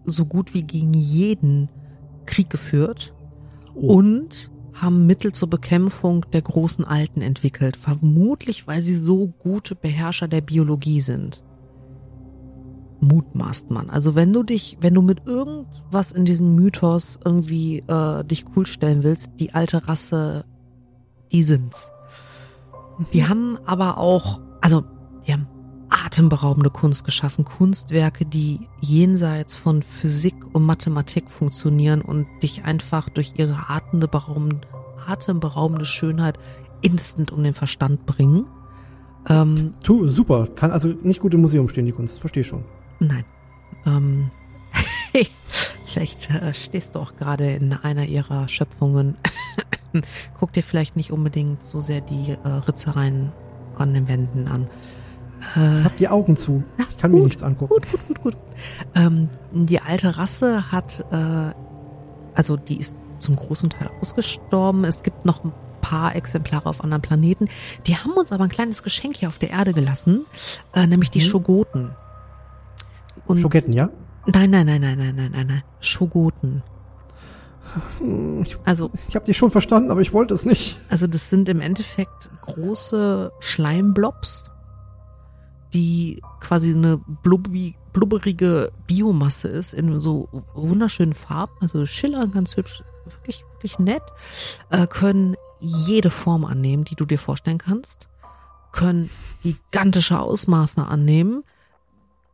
[0.04, 1.70] so gut wie gegen jeden
[2.26, 3.12] Krieg geführt
[3.74, 3.96] Oh.
[3.96, 7.76] und haben Mittel zur Bekämpfung der großen Alten entwickelt.
[7.76, 11.42] Vermutlich, weil sie so gute Beherrscher der Biologie sind.
[13.00, 13.90] Mutmaßt man.
[13.90, 18.66] Also wenn du dich, wenn du mit irgendwas in diesem Mythos irgendwie äh, dich cool
[18.66, 20.44] stellen willst, die alte Rasse,
[21.30, 21.90] die sind's.
[23.12, 24.84] Die haben aber auch, also
[25.26, 25.46] die haben
[25.94, 33.34] atemberaubende Kunst geschaffen, Kunstwerke, die jenseits von Physik und Mathematik funktionieren und dich einfach durch
[33.36, 34.66] ihre atemberaubende,
[35.06, 36.38] atemberaubende Schönheit
[36.82, 38.46] instant um den Verstand bringen.
[39.28, 40.48] Ähm, Tu, super.
[40.54, 42.20] Kann also nicht gut im Museum stehen, die Kunst.
[42.20, 42.64] Verstehe schon.
[42.98, 43.24] nein.
[43.86, 44.30] Ähm,
[45.86, 49.16] vielleicht äh, stehst du auch gerade in einer ihrer Schöpfungen.
[50.40, 53.32] Guck dir vielleicht nicht unbedingt so sehr die äh, Ritzereien
[53.76, 54.68] an den Wänden an.
[55.56, 56.62] Äh, Hab die Augen zu.
[56.90, 57.74] Ich kann mir gut, nichts angucken.
[57.74, 58.36] Gut, gut, gut, gut.
[58.94, 61.52] Ähm, die alte Rasse hat, äh,
[62.34, 64.84] also die ist zum großen Teil ausgestorben.
[64.84, 67.48] Es gibt noch ein paar Exemplare auf anderen Planeten.
[67.86, 70.24] Die haben uns aber ein kleines Geschenk hier auf der Erde gelassen,
[70.74, 71.24] äh, nämlich die Mhm.
[71.24, 71.90] Schogoten.
[73.26, 73.90] Und Schogetten, ja?
[74.26, 75.62] nein, nein, nein, nein, nein, nein, nein, nein.
[75.80, 76.62] Schogoten.
[78.42, 80.78] Ich, Also, ich habe dich schon verstanden, aber ich wollte es nicht.
[80.88, 84.50] also das sind im Endeffekt große Schleimblobs,
[85.74, 93.44] die quasi eine blubberige Biomasse ist in so wunderschönen Farben, also schillern ganz hübsch, wirklich,
[93.52, 94.02] wirklich nett,
[94.70, 98.08] äh, können jede Form annehmen, die du dir vorstellen kannst,
[98.72, 99.10] können
[99.42, 101.42] gigantische Ausmaße annehmen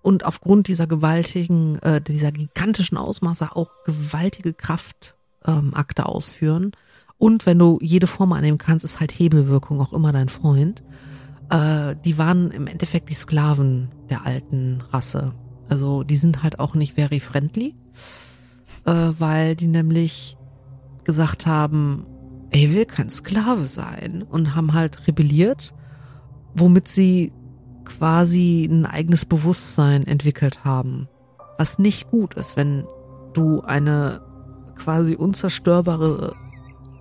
[0.02, 5.14] und aufgrund dieser gewaltigen, äh, dieser gigantischen Ausmaße auch gewaltige Kraftakte
[5.46, 6.72] ähm, ausführen.
[7.18, 10.82] Und wenn du jede Form annehmen kannst, ist halt Hebelwirkung auch immer dein Freund.
[11.50, 15.32] Äh, die waren im Endeffekt die Sklaven der alten Rasse.
[15.68, 17.74] Also die sind halt auch nicht very friendly,
[18.86, 20.36] äh, weil die nämlich
[21.04, 22.06] gesagt haben,
[22.50, 25.74] ich will kein Sklave sein und haben halt rebelliert,
[26.54, 27.32] womit sie
[27.84, 31.08] quasi ein eigenes Bewusstsein entwickelt haben.
[31.58, 32.84] Was nicht gut ist, wenn
[33.32, 34.20] du eine
[34.76, 36.34] quasi unzerstörbare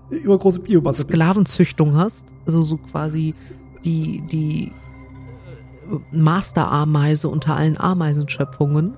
[0.09, 1.01] Übergroße bist.
[1.01, 3.35] Sklavenzüchtung hast, also so quasi
[3.85, 4.71] die, die
[6.11, 8.97] Masterameise unter allen Ameisenschöpfungen,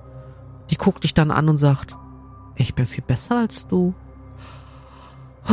[0.70, 1.96] die guckt dich dann an und sagt,
[2.56, 3.94] ich bin viel besser als du.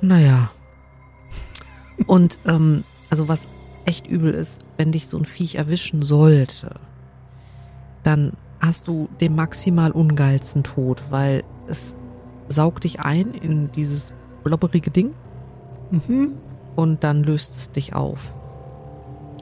[0.00, 0.50] Naja.
[2.06, 3.48] Und ähm, also was
[3.84, 6.74] echt übel ist, wenn dich so ein Viech erwischen sollte,
[8.02, 11.94] dann hast du den maximal ungeilsten Tod, weil es
[12.48, 15.14] saugt dich ein in dieses blobberige Ding
[15.90, 16.32] Mhm.
[16.76, 18.32] und dann löst es dich auf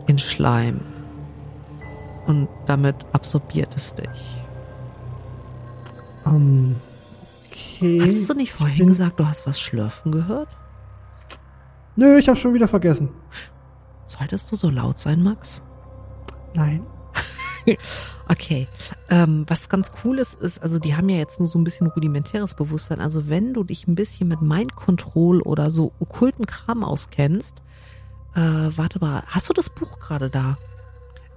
[0.07, 0.81] in Schleim
[2.27, 4.09] und damit absorbiert es dich.
[6.27, 6.77] Ähm,
[7.47, 8.01] okay.
[8.03, 10.49] Hattest du nicht vorhin gesagt, du hast was schlürfen gehört?
[11.97, 13.11] Nö, ich habe schon wieder vergessen.
[14.05, 15.63] Solltest du so laut sein, Max?
[16.55, 16.87] Nein.
[18.29, 18.67] Okay.
[19.11, 21.89] Ähm, was ganz cool ist, ist, also die haben ja jetzt nur so ein bisschen
[21.89, 23.01] rudimentäres Bewusstsein.
[23.01, 27.57] Also wenn du dich ein bisschen mit Mind Control oder so okkulten Kram auskennst,
[28.35, 30.57] äh, warte mal, hast du das Buch gerade da?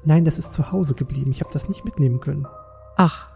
[0.03, 1.31] Nein, das ist zu Hause geblieben.
[1.31, 2.47] Ich habe das nicht mitnehmen können.
[2.95, 3.27] Ach,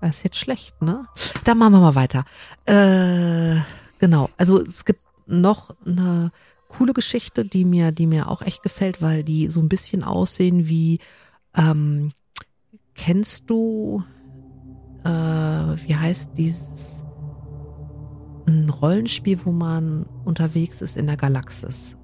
[0.00, 1.06] das ist jetzt schlecht, ne?
[1.44, 2.24] Dann machen wir mal weiter.
[2.64, 3.60] Äh,
[3.98, 6.32] genau, also es gibt noch eine
[6.68, 10.66] coole Geschichte, die mir, die mir auch echt gefällt, weil die so ein bisschen aussehen
[10.66, 10.98] wie,
[11.54, 12.12] ähm,
[12.94, 14.02] kennst du,
[15.04, 17.04] äh, wie heißt dieses,
[18.46, 21.96] ein Rollenspiel, wo man unterwegs ist in der Galaxis?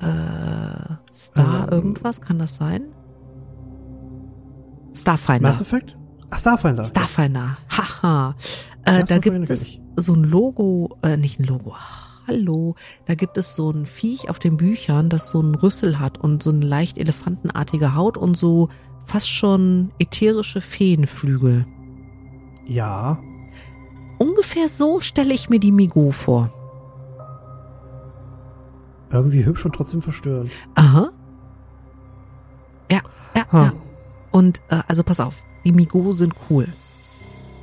[0.00, 1.68] Äh, Star Ähm.
[1.70, 2.82] irgendwas, kann das sein?
[4.94, 5.48] Starfinder.
[5.48, 5.96] Mass Effect?
[6.30, 6.84] Ach, Starfinder.
[6.84, 7.58] Starfinder.
[7.70, 8.34] Haha.
[8.84, 11.74] Äh, da gibt es so ein Logo, äh, nicht ein Logo.
[12.26, 12.76] Hallo.
[13.06, 16.42] Da gibt es so ein Viech auf den Büchern, das so einen Rüssel hat und
[16.42, 18.68] so eine leicht elefantenartige Haut und so
[19.04, 21.66] fast schon ätherische Feenflügel.
[22.66, 23.18] Ja.
[24.18, 26.52] Ungefähr so stelle ich mir die Migo vor.
[29.10, 30.50] Irgendwie hübsch und trotzdem verstörend.
[30.74, 31.10] Aha.
[32.90, 33.00] Ja,
[33.34, 33.64] ja, Ha.
[33.64, 33.72] ja.
[34.30, 36.68] Und äh, also pass auf, die Migo sind cool.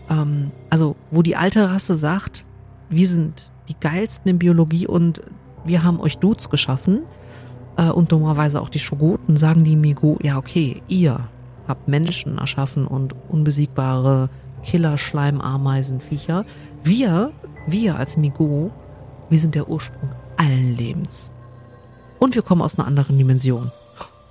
[0.10, 2.46] Ähm, also, wo die alte Rasse sagt,
[2.90, 5.22] wir sind die geilsten in Biologie und
[5.66, 7.02] wir haben euch Dudes geschaffen
[7.78, 11.30] äh, und dummerweise auch die Shogoten, sagen die Migo, ja okay, ihr
[11.68, 14.30] habt Menschen erschaffen und unbesiegbare
[14.64, 16.46] Killer-Schleimameisen-Viecher.
[16.84, 17.32] Wir,
[17.68, 18.72] wir als Migo,
[19.30, 21.32] wir sind der Ursprung allen Lebens.
[22.20, 23.72] Und wir kommen aus einer anderen Dimension.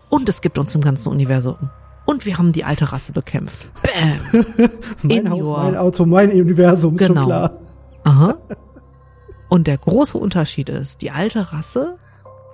[0.09, 1.57] Und es gibt uns im ganzen Universum.
[2.05, 3.69] Und wir haben die alte Rasse bekämpft.
[3.83, 4.45] Bam!
[5.03, 7.21] Mein In Haus, your- mein Auto, mein Universum, ist Genau.
[7.23, 7.53] schon klar.
[8.05, 8.35] Aha.
[9.49, 11.99] Und der große Unterschied ist, die alte Rasse,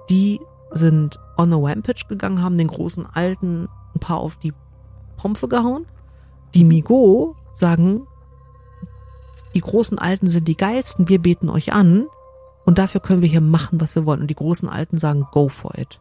[0.09, 0.41] die
[0.71, 4.55] sind on a Rampage gegangen, haben den großen Alten ein paar auf die
[5.19, 5.87] Pompe gehauen.
[6.55, 8.07] Die Migo sagen,
[9.55, 12.07] die großen Alten sind die geilsten, wir beten euch an
[12.65, 14.21] und dafür können wir hier machen, was wir wollen.
[14.21, 16.01] Und die großen Alten sagen, go for it.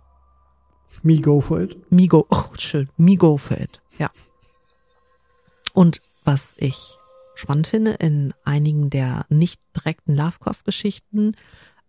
[1.04, 1.91] Me go for it.
[1.91, 4.12] Me go, oh, schön, me go for it, ja.
[5.74, 6.97] Und was ich
[7.36, 11.36] spannend finde, in einigen der nicht direkten Lovecraft-Geschichten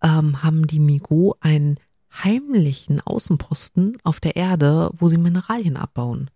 [0.02, 1.78] ähm, haben die Migo einen
[2.12, 6.30] heimlichen Außenposten auf der Erde, wo sie Mineralien abbauen.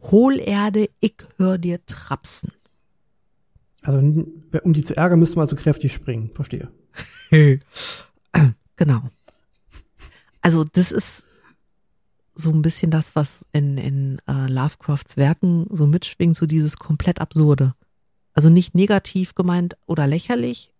[0.00, 2.52] Hohlerde, ich hör dir trapsen.
[3.82, 3.98] Also,
[4.62, 6.30] um die zu ärgern, müsste man also kräftig springen.
[6.34, 6.68] Verstehe.
[8.76, 9.02] Genau.
[10.40, 11.24] Also das ist
[12.34, 17.20] so ein bisschen das, was in, in äh, Lovecrafts Werken so mitschwingt, so dieses komplett
[17.20, 17.74] Absurde.
[18.32, 20.72] Also nicht negativ gemeint oder lächerlich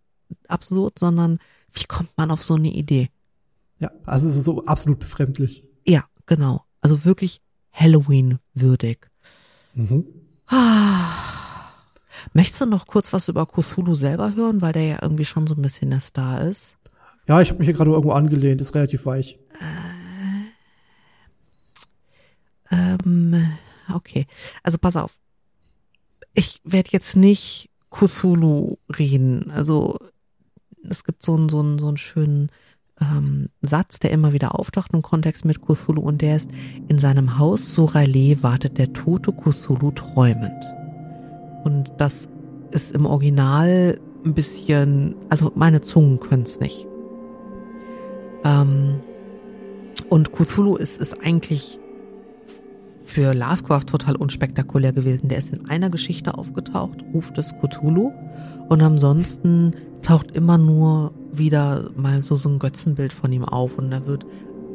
[0.49, 1.39] absurd, sondern
[1.73, 3.11] wie kommt man auf so eine Idee?
[3.79, 5.65] Ja, also es ist so absolut befremdlich.
[5.87, 6.65] Ja, genau.
[6.81, 7.41] Also wirklich
[7.73, 9.09] Halloween-würdig.
[9.75, 10.05] Mhm.
[12.33, 15.55] Möchtest du noch kurz was über Cthulhu selber hören, weil der ja irgendwie schon so
[15.55, 16.77] ein bisschen der Star ist?
[17.27, 19.39] Ja, ich habe mich hier gerade irgendwo angelehnt, ist relativ weich.
[22.71, 23.53] Ähm,
[23.93, 24.27] okay.
[24.63, 25.19] Also pass auf.
[26.35, 29.51] Ich werde jetzt nicht Cthulhu reden.
[29.51, 29.99] Also
[30.89, 32.51] es gibt so einen, so einen, so einen schönen
[33.01, 36.51] ähm, Satz, der immer wieder auftaucht im Kontext mit Cthulhu und der ist,
[36.89, 40.65] in seinem Haus Sorale wartet der tote Cthulhu träumend.
[41.65, 42.29] Und das
[42.71, 46.87] ist im Original ein bisschen, also meine Zungen können es nicht.
[48.45, 49.01] Ähm,
[50.09, 51.79] und Cthulhu ist, ist eigentlich
[53.05, 55.29] für Lovecraft total unspektakulär gewesen.
[55.29, 58.13] Der ist in einer Geschichte aufgetaucht, Ruf des Cthulhu.
[58.69, 59.73] Und ansonsten
[60.03, 64.27] taucht immer nur wieder mal so, so ein Götzenbild von ihm auf und da wird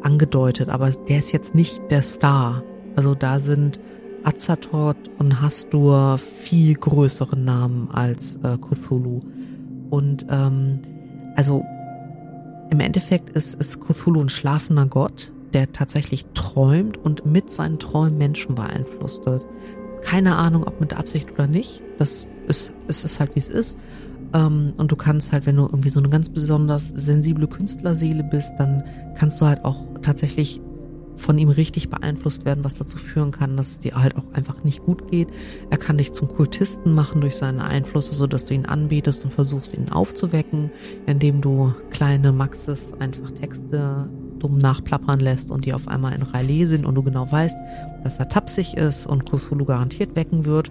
[0.01, 0.69] angedeutet.
[0.69, 2.63] Aber der ist jetzt nicht der Star.
[2.95, 3.79] Also da sind
[4.23, 9.21] Azathoth und Hastur viel größere Namen als äh, Cthulhu.
[9.89, 10.79] Und ähm,
[11.35, 11.63] also
[12.69, 18.17] im Endeffekt ist, ist Cthulhu ein schlafender Gott, der tatsächlich träumt und mit seinen Träumen
[18.17, 19.45] Menschen beeinflusst wird.
[20.01, 21.81] Keine Ahnung, ob mit Absicht oder nicht.
[21.97, 23.77] Das ist, es ist halt, wie es ist.
[24.33, 28.53] Ähm, und du kannst halt, wenn du irgendwie so eine ganz besonders sensible Künstlerseele bist,
[28.57, 28.83] dann
[29.15, 30.61] kannst du halt auch tatsächlich
[31.19, 34.63] von ihm richtig beeinflusst werden, was dazu führen kann, dass es dir halt auch einfach
[34.63, 35.27] nicht gut geht.
[35.69, 39.33] Er kann dich zum Kultisten machen durch seine Einflüsse, so dass du ihn anbetest und
[39.33, 40.71] versuchst, ihn aufzuwecken,
[41.05, 46.65] indem du kleine Maxes einfach Texte dumm nachplappern lässt und die auf einmal in Relais
[46.65, 47.57] sind und du genau weißt,
[48.03, 50.69] dass er tapsig ist und Cthulhu garantiert wecken wird.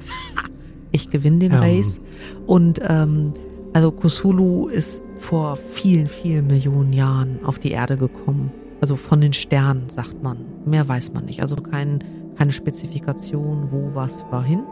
[0.91, 1.59] Ich gewinne den Ähm.
[1.59, 2.01] Race.
[2.47, 3.35] Und ähm,
[3.75, 8.51] also Cthulhu ist vor vielen, vielen Millionen Jahren auf die Erde gekommen.
[8.81, 10.39] Also von den Sternen, sagt man.
[10.65, 11.41] Mehr weiß man nicht.
[11.43, 12.05] Also kein,
[12.37, 14.63] keine Spezifikation, wo was wohin.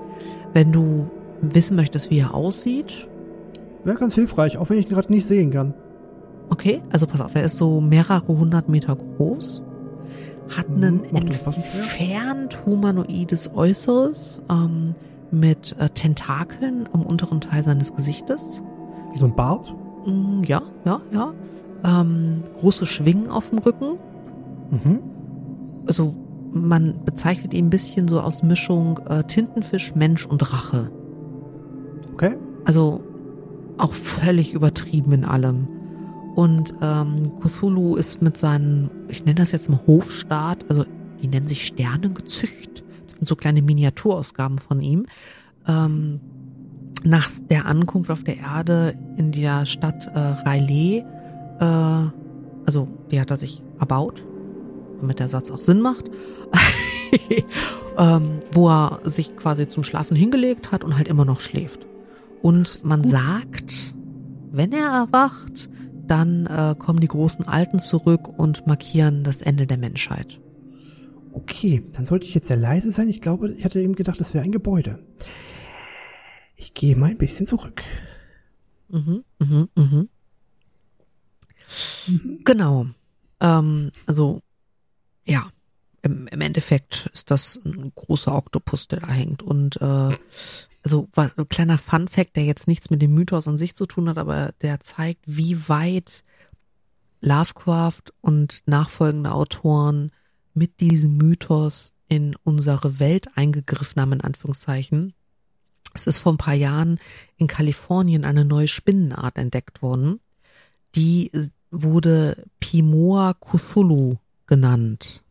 [0.52, 1.10] Wenn du
[1.42, 3.08] wissen möchtest, wie er aussieht,
[3.84, 5.72] Wäre ganz hilfreich, auch wenn ich ihn gerade nicht sehen kann.
[6.50, 9.62] okay, also pass auf, er ist so mehrere hundert Meter groß,
[10.56, 14.96] hat Mhm, ein entfernt humanoides Äußeres ähm,
[15.30, 18.60] mit äh, Tentakeln am unteren Teil seines Gesichtes.
[19.12, 19.72] Wie so ein Bart.
[20.04, 21.32] Mm, ja, ja, ja.
[21.84, 23.98] Ähm, große Schwingen auf dem Rücken.
[24.70, 25.00] Mhm.
[25.86, 26.14] Also
[26.52, 30.90] man bezeichnet ihn ein bisschen so aus Mischung äh, Tintenfisch, Mensch und Rache.
[32.14, 32.36] Okay.
[32.64, 33.02] Also
[33.78, 35.68] auch völlig übertrieben in allem.
[36.34, 40.84] Und ähm, Cthulhu ist mit seinen, ich nenne das jetzt mal Hofstaat, also
[41.22, 42.84] die nennen sich Sternengezücht.
[43.06, 45.06] Das sind so kleine Miniaturausgaben von ihm.
[45.66, 46.20] Ähm,
[47.04, 51.04] nach der Ankunft auf der Erde in der Stadt äh, Rayleigh,
[51.60, 52.10] äh,
[52.66, 54.24] also die hat er sich erbaut,
[55.00, 56.10] damit der Satz auch Sinn macht.
[57.98, 61.86] ähm, wo er sich quasi zum Schlafen hingelegt hat und halt immer noch schläft.
[62.42, 63.94] Und man sagt,
[64.50, 65.70] wenn er erwacht,
[66.06, 70.40] dann äh, kommen die großen Alten zurück und markieren das Ende der Menschheit.
[71.32, 73.08] Okay, dann sollte ich jetzt sehr leise sein.
[73.08, 75.00] Ich glaube, ich hatte eben gedacht, das wäre ein Gebäude.
[76.54, 77.82] Ich gehe mal ein bisschen zurück.
[78.88, 80.08] Mhm, mhm, mhm.
[82.44, 82.86] Genau.
[83.40, 84.42] Ähm, also,
[85.24, 85.50] ja,
[86.02, 89.42] im, im Endeffekt ist das ein großer Oktopus, der da hängt.
[89.42, 90.08] Und äh,
[90.82, 93.86] also was, ein kleiner Fun Fact, der jetzt nichts mit dem Mythos an sich zu
[93.86, 96.22] tun hat, aber der zeigt, wie weit
[97.20, 100.12] Lovecraft und nachfolgende Autoren
[100.54, 105.12] mit diesem Mythos in unsere Welt eingegriffen haben, in Anführungszeichen.
[105.92, 107.00] Es ist vor ein paar Jahren
[107.36, 110.20] in Kalifornien eine neue Spinnenart entdeckt worden.
[110.94, 111.30] Die
[111.82, 115.22] wurde Pimoa Cthulhu genannt.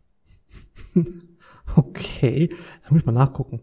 [1.78, 2.50] Okay,
[2.84, 3.60] da muss ich mal nachgucken.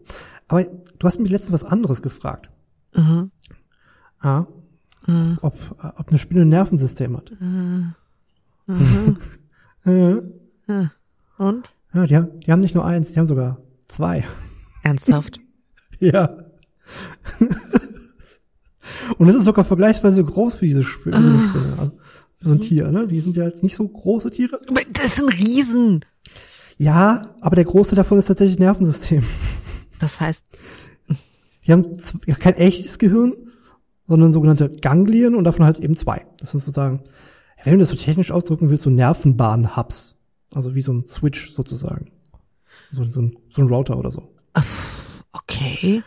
[0.47, 2.51] Aber du hast mich letztens was anderes gefragt.
[2.93, 3.31] Mhm.
[4.19, 4.45] Ah,
[5.07, 5.39] Mhm.
[5.41, 5.55] ob,
[5.97, 7.31] ob eine Spinne ein Nervensystem hat.
[7.39, 7.93] Mhm.
[8.67, 9.17] Mhm.
[9.85, 10.87] Äh,
[11.37, 11.73] Und?
[11.93, 14.25] ja, die, haben, die haben nicht nur eins, die haben sogar zwei.
[14.83, 15.39] Ernsthaft?
[15.99, 16.29] Ja.
[19.17, 21.75] Und es ist sogar vergleichsweise groß für diese Sp- eine Spinne.
[21.79, 21.97] Also
[22.43, 23.07] so ein Tier, ne?
[23.07, 24.59] Die sind ja jetzt nicht so große Tiere.
[24.91, 26.05] Das ein Riesen.
[26.77, 29.23] Ja, aber der große davon ist tatsächlich Nervensystem.
[29.99, 30.43] Das heißt,
[31.65, 31.97] Die haben
[32.39, 33.33] kein echtes Gehirn,
[34.07, 36.25] sondern sogenannte Ganglien und davon halt eben zwei.
[36.39, 37.01] Das sind sozusagen,
[37.63, 40.15] wenn du das so technisch ausdrücken willst, so Nervenbahn-Hubs.
[40.53, 42.11] Also wie so ein Switch sozusagen.
[42.91, 44.29] So, so, ein, so ein Router oder so.
[45.31, 46.03] okay.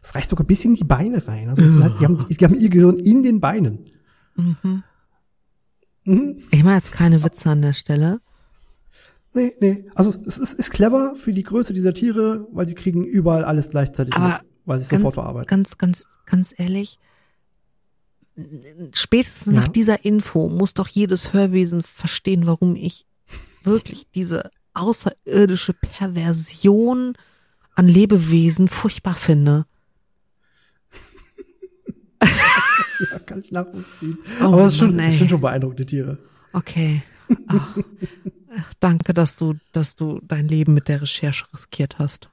[0.00, 1.48] Das reicht sogar bis in die Beine rein.
[1.48, 3.86] Also das heißt, die haben, die haben ihr Gehirn in den Beinen.
[4.36, 4.84] Mhm.
[6.04, 6.42] Mhm.
[6.50, 8.20] Ich mache jetzt keine Witze an der Stelle.
[9.34, 9.84] Nee, nee.
[9.94, 13.70] Also es ist, ist clever für die Größe dieser Tiere, weil sie kriegen überall alles
[13.70, 15.48] gleichzeitig Aber mit, weil sie es sofort verarbeiten.
[15.48, 16.98] Ganz, ganz, ganz ehrlich.
[18.94, 19.60] Spätestens Ja.
[19.60, 23.06] nach dieser Info muss doch jedes Hörwesen verstehen, warum ich
[23.64, 27.14] wirklich diese außerirdische Perversion
[27.74, 29.64] an Lebewesen furchtbar finde.
[33.10, 34.18] Ja, kann ich nachvollziehen.
[34.40, 36.18] Oh Aber es ist schon, sind schon beeindruckende Tiere.
[36.52, 37.02] Okay.
[37.46, 37.78] Ach,
[38.56, 42.28] ach, danke, dass du, dass du dein Leben mit der Recherche riskiert hast.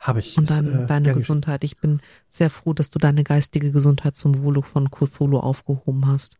[0.00, 0.36] Habe ich.
[0.36, 1.64] Und dann äh, deine Gesundheit.
[1.64, 6.36] Ich bin sehr froh, dass du deine geistige Gesundheit zum Wohle von Cthulhu aufgehoben hast.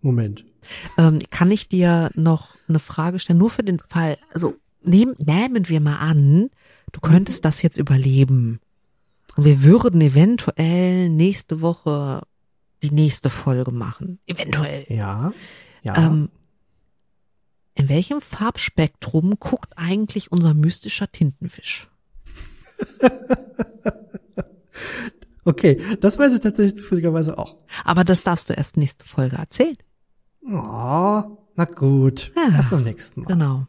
[0.00, 0.44] Moment.
[0.96, 3.38] Ähm, kann ich dir noch eine Frage stellen?
[3.38, 6.50] Nur für den Fall, also nehm, nehmen wir mal an,
[6.92, 8.60] du könntest das jetzt überleben.
[9.36, 12.22] Und wir würden eventuell nächste Woche
[12.82, 14.18] die nächste Folge machen.
[14.26, 14.86] Eventuell.
[14.88, 15.32] Ja.
[15.82, 15.96] Ja.
[15.96, 16.30] Ähm,
[17.74, 21.88] in welchem Farbspektrum guckt eigentlich unser mystischer Tintenfisch?
[25.44, 27.56] okay, das weiß ich tatsächlich zufälligerweise auch.
[27.84, 29.76] Aber das darfst du erst nächste Folge erzählen.
[30.44, 32.32] Oh, na gut.
[32.36, 32.56] Ja.
[32.56, 33.28] Erst beim nächsten Mal.
[33.28, 33.66] Genau,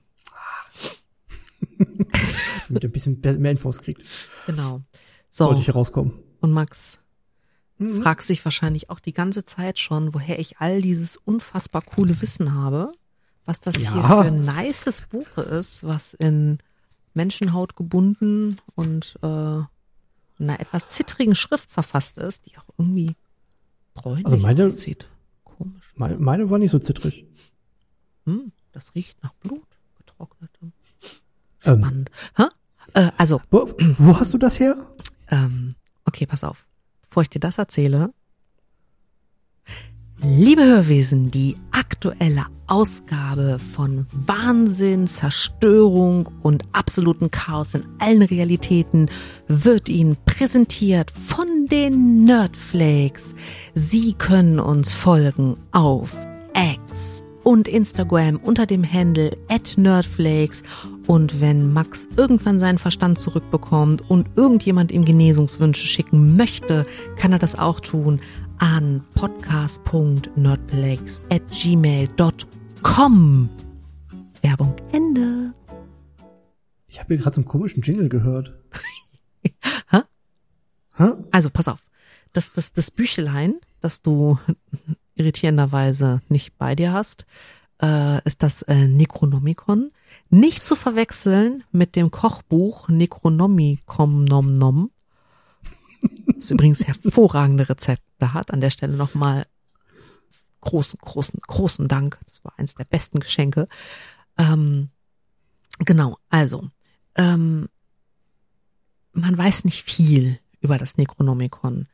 [2.67, 4.01] Damit ihr ein bisschen mehr Infos kriegt.
[4.45, 4.81] genau.
[5.31, 6.13] Sollte So, ich herauskommen.
[6.41, 6.98] und Max,
[7.79, 8.01] Mhm.
[8.01, 12.53] fragst dich wahrscheinlich auch die ganze Zeit schon, woher ich all dieses unfassbar coole Wissen
[12.53, 12.91] habe,
[13.45, 13.93] was das Ja.
[13.93, 16.59] hier für ein nices Buch ist, was in
[17.13, 19.67] Menschenhaut gebunden und äh, in
[20.39, 23.11] einer etwas zittrigen Schrift verfasst ist, die auch irgendwie
[23.93, 25.07] bräunlich Also meine- aussieht.
[25.43, 25.91] Komisch.
[25.95, 27.25] Meine, meine war nicht so zittrig.
[28.25, 29.65] Hm, das riecht nach Blut,
[29.97, 30.71] getrocknetem.
[31.65, 32.11] Ähm, Spannend.
[32.37, 32.43] Hä?
[32.93, 34.77] Äh, also, wo, wo hast du das her?
[35.29, 36.65] Ähm, okay, pass auf.
[37.09, 38.11] Bevor ich dir das erzähle.
[40.21, 49.09] Liebe Hörwesen, die aktuelle Ausgabe von Wahnsinn, Zerstörung und absoluten Chaos in allen Realitäten
[49.47, 53.33] wird Ihnen präsentiert von den Nerdflakes.
[53.73, 56.15] Sie können uns folgen auf
[56.53, 60.63] X und Instagram unter dem Handle at Nerdflakes.
[61.09, 66.85] Und wenn Max irgendwann seinen Verstand zurückbekommt und irgendjemand ihm Genesungswünsche schicken möchte,
[67.17, 68.21] kann er das auch tun
[68.59, 73.49] an podcast.nerdflakes at gmail.com.
[74.43, 75.55] Werbung Ende.
[76.87, 78.53] Ich habe hier gerade so einen komischen Jingle gehört.
[79.89, 80.01] Hä?
[80.95, 81.13] Hä?
[81.31, 81.87] Also pass auf.
[82.33, 84.37] Das, das, das Büchlein, das du
[85.15, 87.25] irritierenderweise nicht bei dir hast,
[87.81, 89.89] äh, ist das äh, Necronomicon.
[90.29, 94.91] Nicht zu verwechseln mit dem Kochbuch Necronomicon Nom Nom.
[96.27, 98.51] Das übrigens hervorragende Rezepte hat.
[98.51, 99.45] An der Stelle nochmal
[100.61, 102.19] großen, großen, großen Dank.
[102.25, 103.67] Das war eines der besten Geschenke.
[104.37, 104.89] Ähm,
[105.79, 106.69] genau, also,
[107.15, 107.67] ähm,
[109.13, 111.87] man weiß nicht viel über das Necronomicon.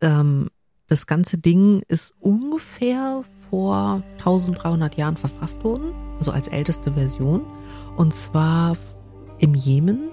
[0.00, 0.50] Ähm,
[0.88, 7.42] das ganze Ding ist ungefähr vor 1300 Jahren verfasst worden, also als älteste Version.
[7.96, 8.76] Und zwar
[9.38, 10.10] im Jemen.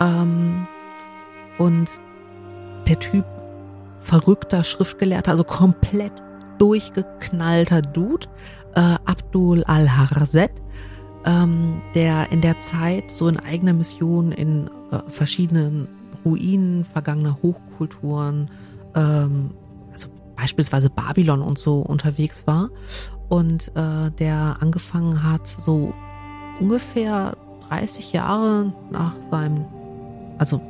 [0.00, 0.66] Ähm,
[1.58, 1.88] und
[2.88, 3.24] der Typ,
[3.98, 6.12] verrückter Schriftgelehrter, also komplett
[6.58, 8.26] durchgeknallter Dude,
[8.74, 10.50] äh, Abdul al-Harzet,
[11.24, 15.88] ähm, der in der Zeit so in eigener Mission in äh, verschiedenen
[16.24, 18.50] Ruinen vergangener Hochkulturen,
[18.94, 19.52] ähm,
[19.92, 22.68] also beispielsweise Babylon und so unterwegs war
[23.28, 25.94] und äh, der angefangen hat, so
[26.60, 27.36] ungefähr
[27.68, 29.64] 30 Jahre nach seinem,
[30.38, 30.60] also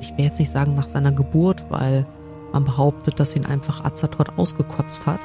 [0.00, 2.06] ich will jetzt nicht sagen nach seiner Geburt, weil
[2.52, 5.20] man behauptet, dass ihn einfach Azatot ausgekotzt hat,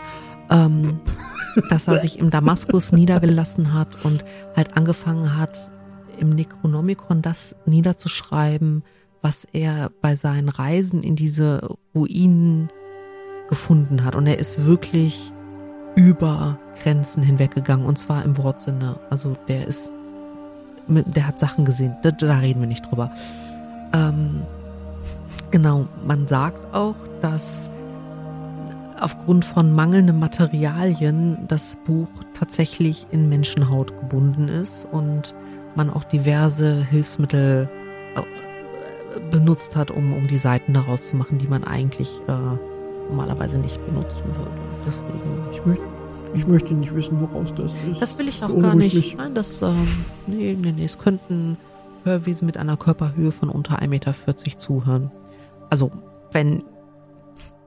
[0.50, 1.00] ähm,
[1.70, 5.72] dass er sich im Damaskus niedergelassen hat und halt angefangen hat,
[6.18, 8.84] im Necronomicon das niederzuschreiben,
[9.22, 12.68] was er bei seinen Reisen in diese Ruinen
[13.50, 14.16] gefunden hat.
[14.16, 15.32] Und er ist wirklich
[15.96, 19.00] über Grenzen hinweggegangen und zwar im Wortsinne.
[19.10, 19.92] Also der ist,
[20.88, 21.96] der hat Sachen gesehen.
[22.04, 23.12] Da, da reden wir nicht drüber.
[23.94, 24.42] Ähm,
[25.52, 27.70] genau, man sagt auch, dass
[29.00, 35.36] aufgrund von mangelnden Materialien das Buch tatsächlich in Menschenhaut gebunden ist und
[35.76, 37.70] man auch diverse Hilfsmittel
[38.16, 42.73] äh, benutzt hat, um, um die Seiten daraus zu machen, die man eigentlich äh,
[43.10, 44.52] normalerweise nicht benutzen würde.
[44.86, 45.52] Deswegen.
[45.52, 45.84] Ich möchte,
[46.34, 48.02] ich möchte nicht wissen, woraus das ist.
[48.02, 48.96] Das will ich auch gar nicht.
[48.96, 49.16] Mich.
[49.16, 49.88] Nein, das, ähm,
[50.28, 50.86] nee, nee, nee.
[50.86, 51.58] Es könnten
[52.04, 54.14] Hörwesen mit einer Körperhöhe von unter 1,40 Meter
[54.58, 55.12] zuhören.
[55.70, 55.92] Also,
[56.32, 56.64] wenn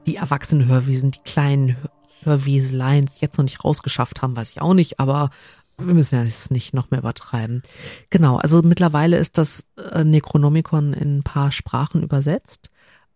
[0.05, 1.75] die erwachsenen Hörwesen, die kleinen
[2.23, 5.29] Hörweseleien jetzt noch nicht rausgeschafft haben, weiß ich auch nicht, aber
[5.77, 7.61] wir müssen ja jetzt nicht noch mehr übertreiben.
[8.09, 12.71] Genau, also mittlerweile ist das äh, Necronomicon in ein paar Sprachen übersetzt.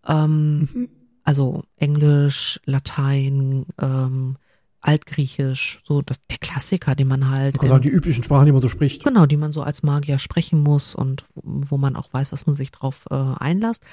[0.08, 0.90] Ähm, mhm.
[1.24, 4.38] Also Englisch, Latein, ähm,
[4.82, 7.60] Altgriechisch, so das, der Klassiker, den man halt.
[7.60, 9.04] Also die üblichen Sprachen, die man so spricht.
[9.04, 12.56] Genau, die man so als Magier sprechen muss und wo man auch weiß, was man
[12.56, 13.84] sich drauf äh, einlässt.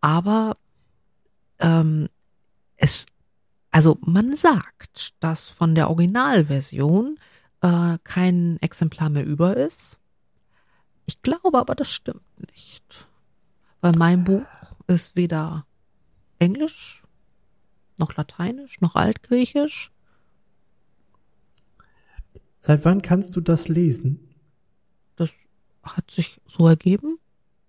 [0.00, 0.56] Aber
[1.58, 2.08] ähm,
[2.76, 3.04] es,
[3.70, 7.18] also man sagt, dass von der Originalversion
[7.60, 9.98] äh, kein Exemplar mehr über ist.
[11.04, 12.22] Ich glaube aber, das stimmt
[12.54, 13.06] nicht.
[13.80, 14.46] Weil mein Buch
[14.86, 15.66] ist weder
[16.38, 17.02] Englisch,
[17.98, 19.90] noch Lateinisch, noch Altgriechisch.
[22.60, 24.20] Seit wann kannst du das lesen?
[25.16, 25.30] Das
[25.82, 27.18] hat sich so ergeben.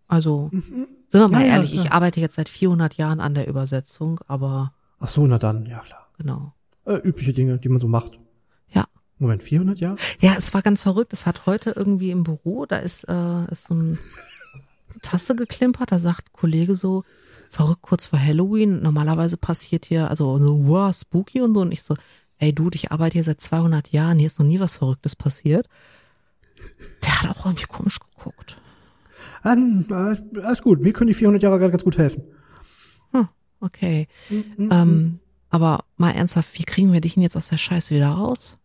[0.07, 0.87] Also, mhm.
[1.07, 4.19] sind wir mal ja, ehrlich, ja, ich arbeite jetzt seit 400 Jahren an der Übersetzung,
[4.27, 4.73] aber.
[4.99, 6.07] Ach so, na dann, ja klar.
[6.17, 6.53] Genau.
[6.85, 8.19] Äh, übliche Dinge, die man so macht.
[8.73, 8.85] Ja.
[9.19, 9.97] Moment, 400 Jahre?
[10.19, 11.13] Ja, es war ganz verrückt.
[11.13, 13.97] Es hat heute irgendwie im Büro, da ist, äh, ist so eine
[15.01, 17.03] Tasse geklimpert, da sagt ein Kollege so,
[17.49, 21.83] verrückt kurz vor Halloween, normalerweise passiert hier, also so, wow, spooky und so, und ich
[21.83, 21.95] so,
[22.37, 25.67] ey Dude, ich arbeite hier seit 200 Jahren, hier ist noch nie was Verrücktes passiert.
[27.03, 28.57] Der hat auch irgendwie komisch geguckt.
[29.41, 32.23] An, äh, alles gut, mir können die 400 Jahre gerade ganz gut helfen.
[33.11, 33.27] Hm,
[33.61, 34.07] okay.
[34.29, 35.19] Mhm, mhm, ähm, mhm.
[35.49, 38.57] aber mal ernsthaft, wie kriegen wir dich denn jetzt aus der Scheiße wieder raus?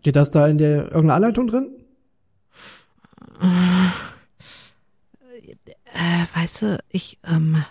[0.00, 1.70] Steht das da in der irgendeiner Anleitung drin?
[5.96, 7.64] Äh, weißt du, ich, ähm,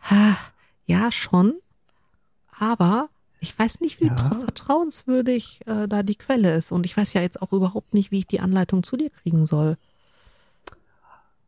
[0.00, 0.36] ha,
[0.86, 1.54] ja schon,
[2.58, 3.08] aber
[3.38, 4.16] ich weiß nicht, wie ja.
[4.16, 6.72] vertrauenswürdig äh, da die Quelle ist.
[6.72, 9.46] Und ich weiß ja jetzt auch überhaupt nicht, wie ich die Anleitung zu dir kriegen
[9.46, 9.76] soll.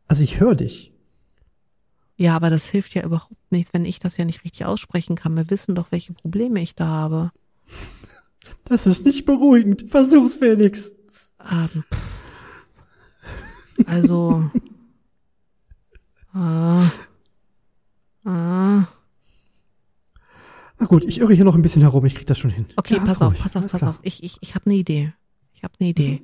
[0.07, 0.93] Also ich höre dich.
[2.15, 5.35] Ja, aber das hilft ja überhaupt nichts, wenn ich das ja nicht richtig aussprechen kann.
[5.35, 7.31] Wir wissen doch, welche Probleme ich da habe.
[8.63, 9.89] Das ist nicht beruhigend.
[9.89, 11.33] Versuch's wenigstens.
[11.51, 11.83] Ähm,
[13.85, 14.49] also.
[16.35, 16.83] Äh,
[18.25, 18.83] äh,
[20.79, 22.05] Na gut, ich irre hier noch ein bisschen herum.
[22.05, 22.65] Ich krieg das schon hin.
[22.75, 23.91] Okay, ja, pass auf, pass auf, pass klar.
[23.91, 23.99] auf.
[24.03, 25.13] Ich, ich, ich habe eine Idee.
[25.53, 26.21] Ich habe eine Idee.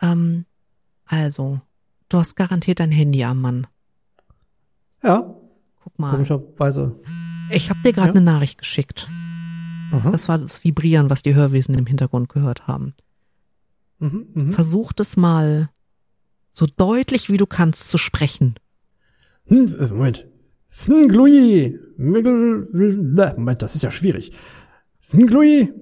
[0.00, 0.08] Mhm.
[0.08, 0.44] Ähm,
[1.06, 1.60] also,
[2.12, 3.66] Du hast garantiert dein Handy am Mann.
[5.02, 5.34] Ja.
[5.82, 6.10] Guck mal.
[6.10, 7.00] Komischerweise.
[7.50, 8.12] Ich habe dir gerade ja.
[8.12, 9.08] eine Nachricht geschickt.
[9.92, 10.10] Aha.
[10.10, 12.92] Das war das Vibrieren, was die Hörwesen im Hintergrund gehört haben.
[13.98, 14.52] Mhm, mh.
[14.52, 15.70] Versuch das mal
[16.50, 18.56] so deutlich wie du kannst zu sprechen.
[19.46, 20.28] Hm, äh, Moment.
[20.70, 24.32] Fnglui, Moment, das ist ja schwierig.
[25.00, 25.72] Fnglui,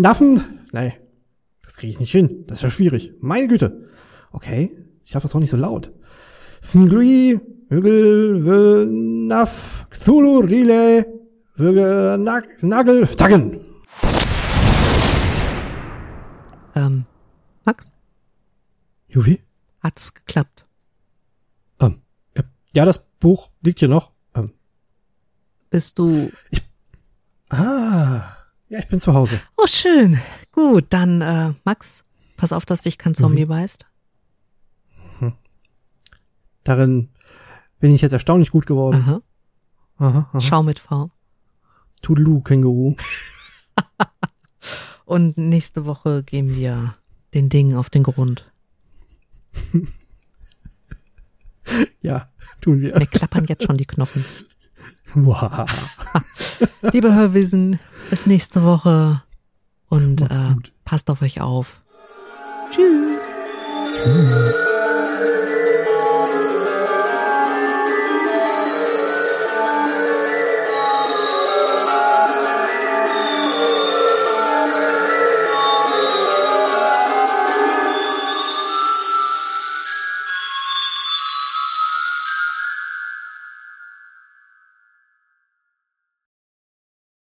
[0.00, 0.42] Naffen.
[0.72, 0.92] Nein,
[1.64, 2.44] das kriege ich nicht hin.
[2.46, 3.14] Das ist ja schwierig.
[3.20, 3.88] Meine Güte.
[4.30, 5.92] Okay, ich darf das auch nicht so laut.
[6.62, 11.06] Fnglui, Hügel, Naf, Cthulhu, Rile,
[11.56, 13.60] Nagel, Taggen.
[16.76, 17.06] Ähm,
[17.64, 17.90] Max?
[19.08, 19.40] Juvi?
[19.82, 20.65] Hat's geklappt?
[22.76, 24.12] Ja, das Buch liegt hier noch.
[24.34, 24.52] Ähm,
[25.70, 26.30] Bist du.
[27.48, 28.20] ah,
[28.68, 29.40] ja, ich bin zu Hause.
[29.56, 30.20] Oh, schön.
[30.52, 32.04] Gut, dann, äh, Max,
[32.36, 33.86] pass auf, dass dich kein Zombie beißt.
[36.64, 37.08] Darin
[37.80, 39.00] bin ich jetzt erstaunlich gut geworden.
[39.00, 39.22] Aha.
[39.96, 40.40] Aha, aha.
[40.42, 41.10] Schau mit V.
[42.02, 42.94] Toodaloo, Känguru.
[45.06, 46.94] Und nächste Woche gehen wir
[47.32, 48.52] den Dingen auf den Grund.
[52.00, 52.28] Ja,
[52.60, 52.98] tun wir.
[52.98, 54.24] Mir klappern jetzt schon die Knochen.
[55.14, 55.66] Wow.
[56.92, 57.78] Liebe Hörwesen,
[58.10, 59.22] bis nächste Woche
[59.88, 60.54] und äh,
[60.84, 61.82] passt auf euch auf.
[62.70, 63.26] Tschüss.
[64.02, 64.65] Tschüss.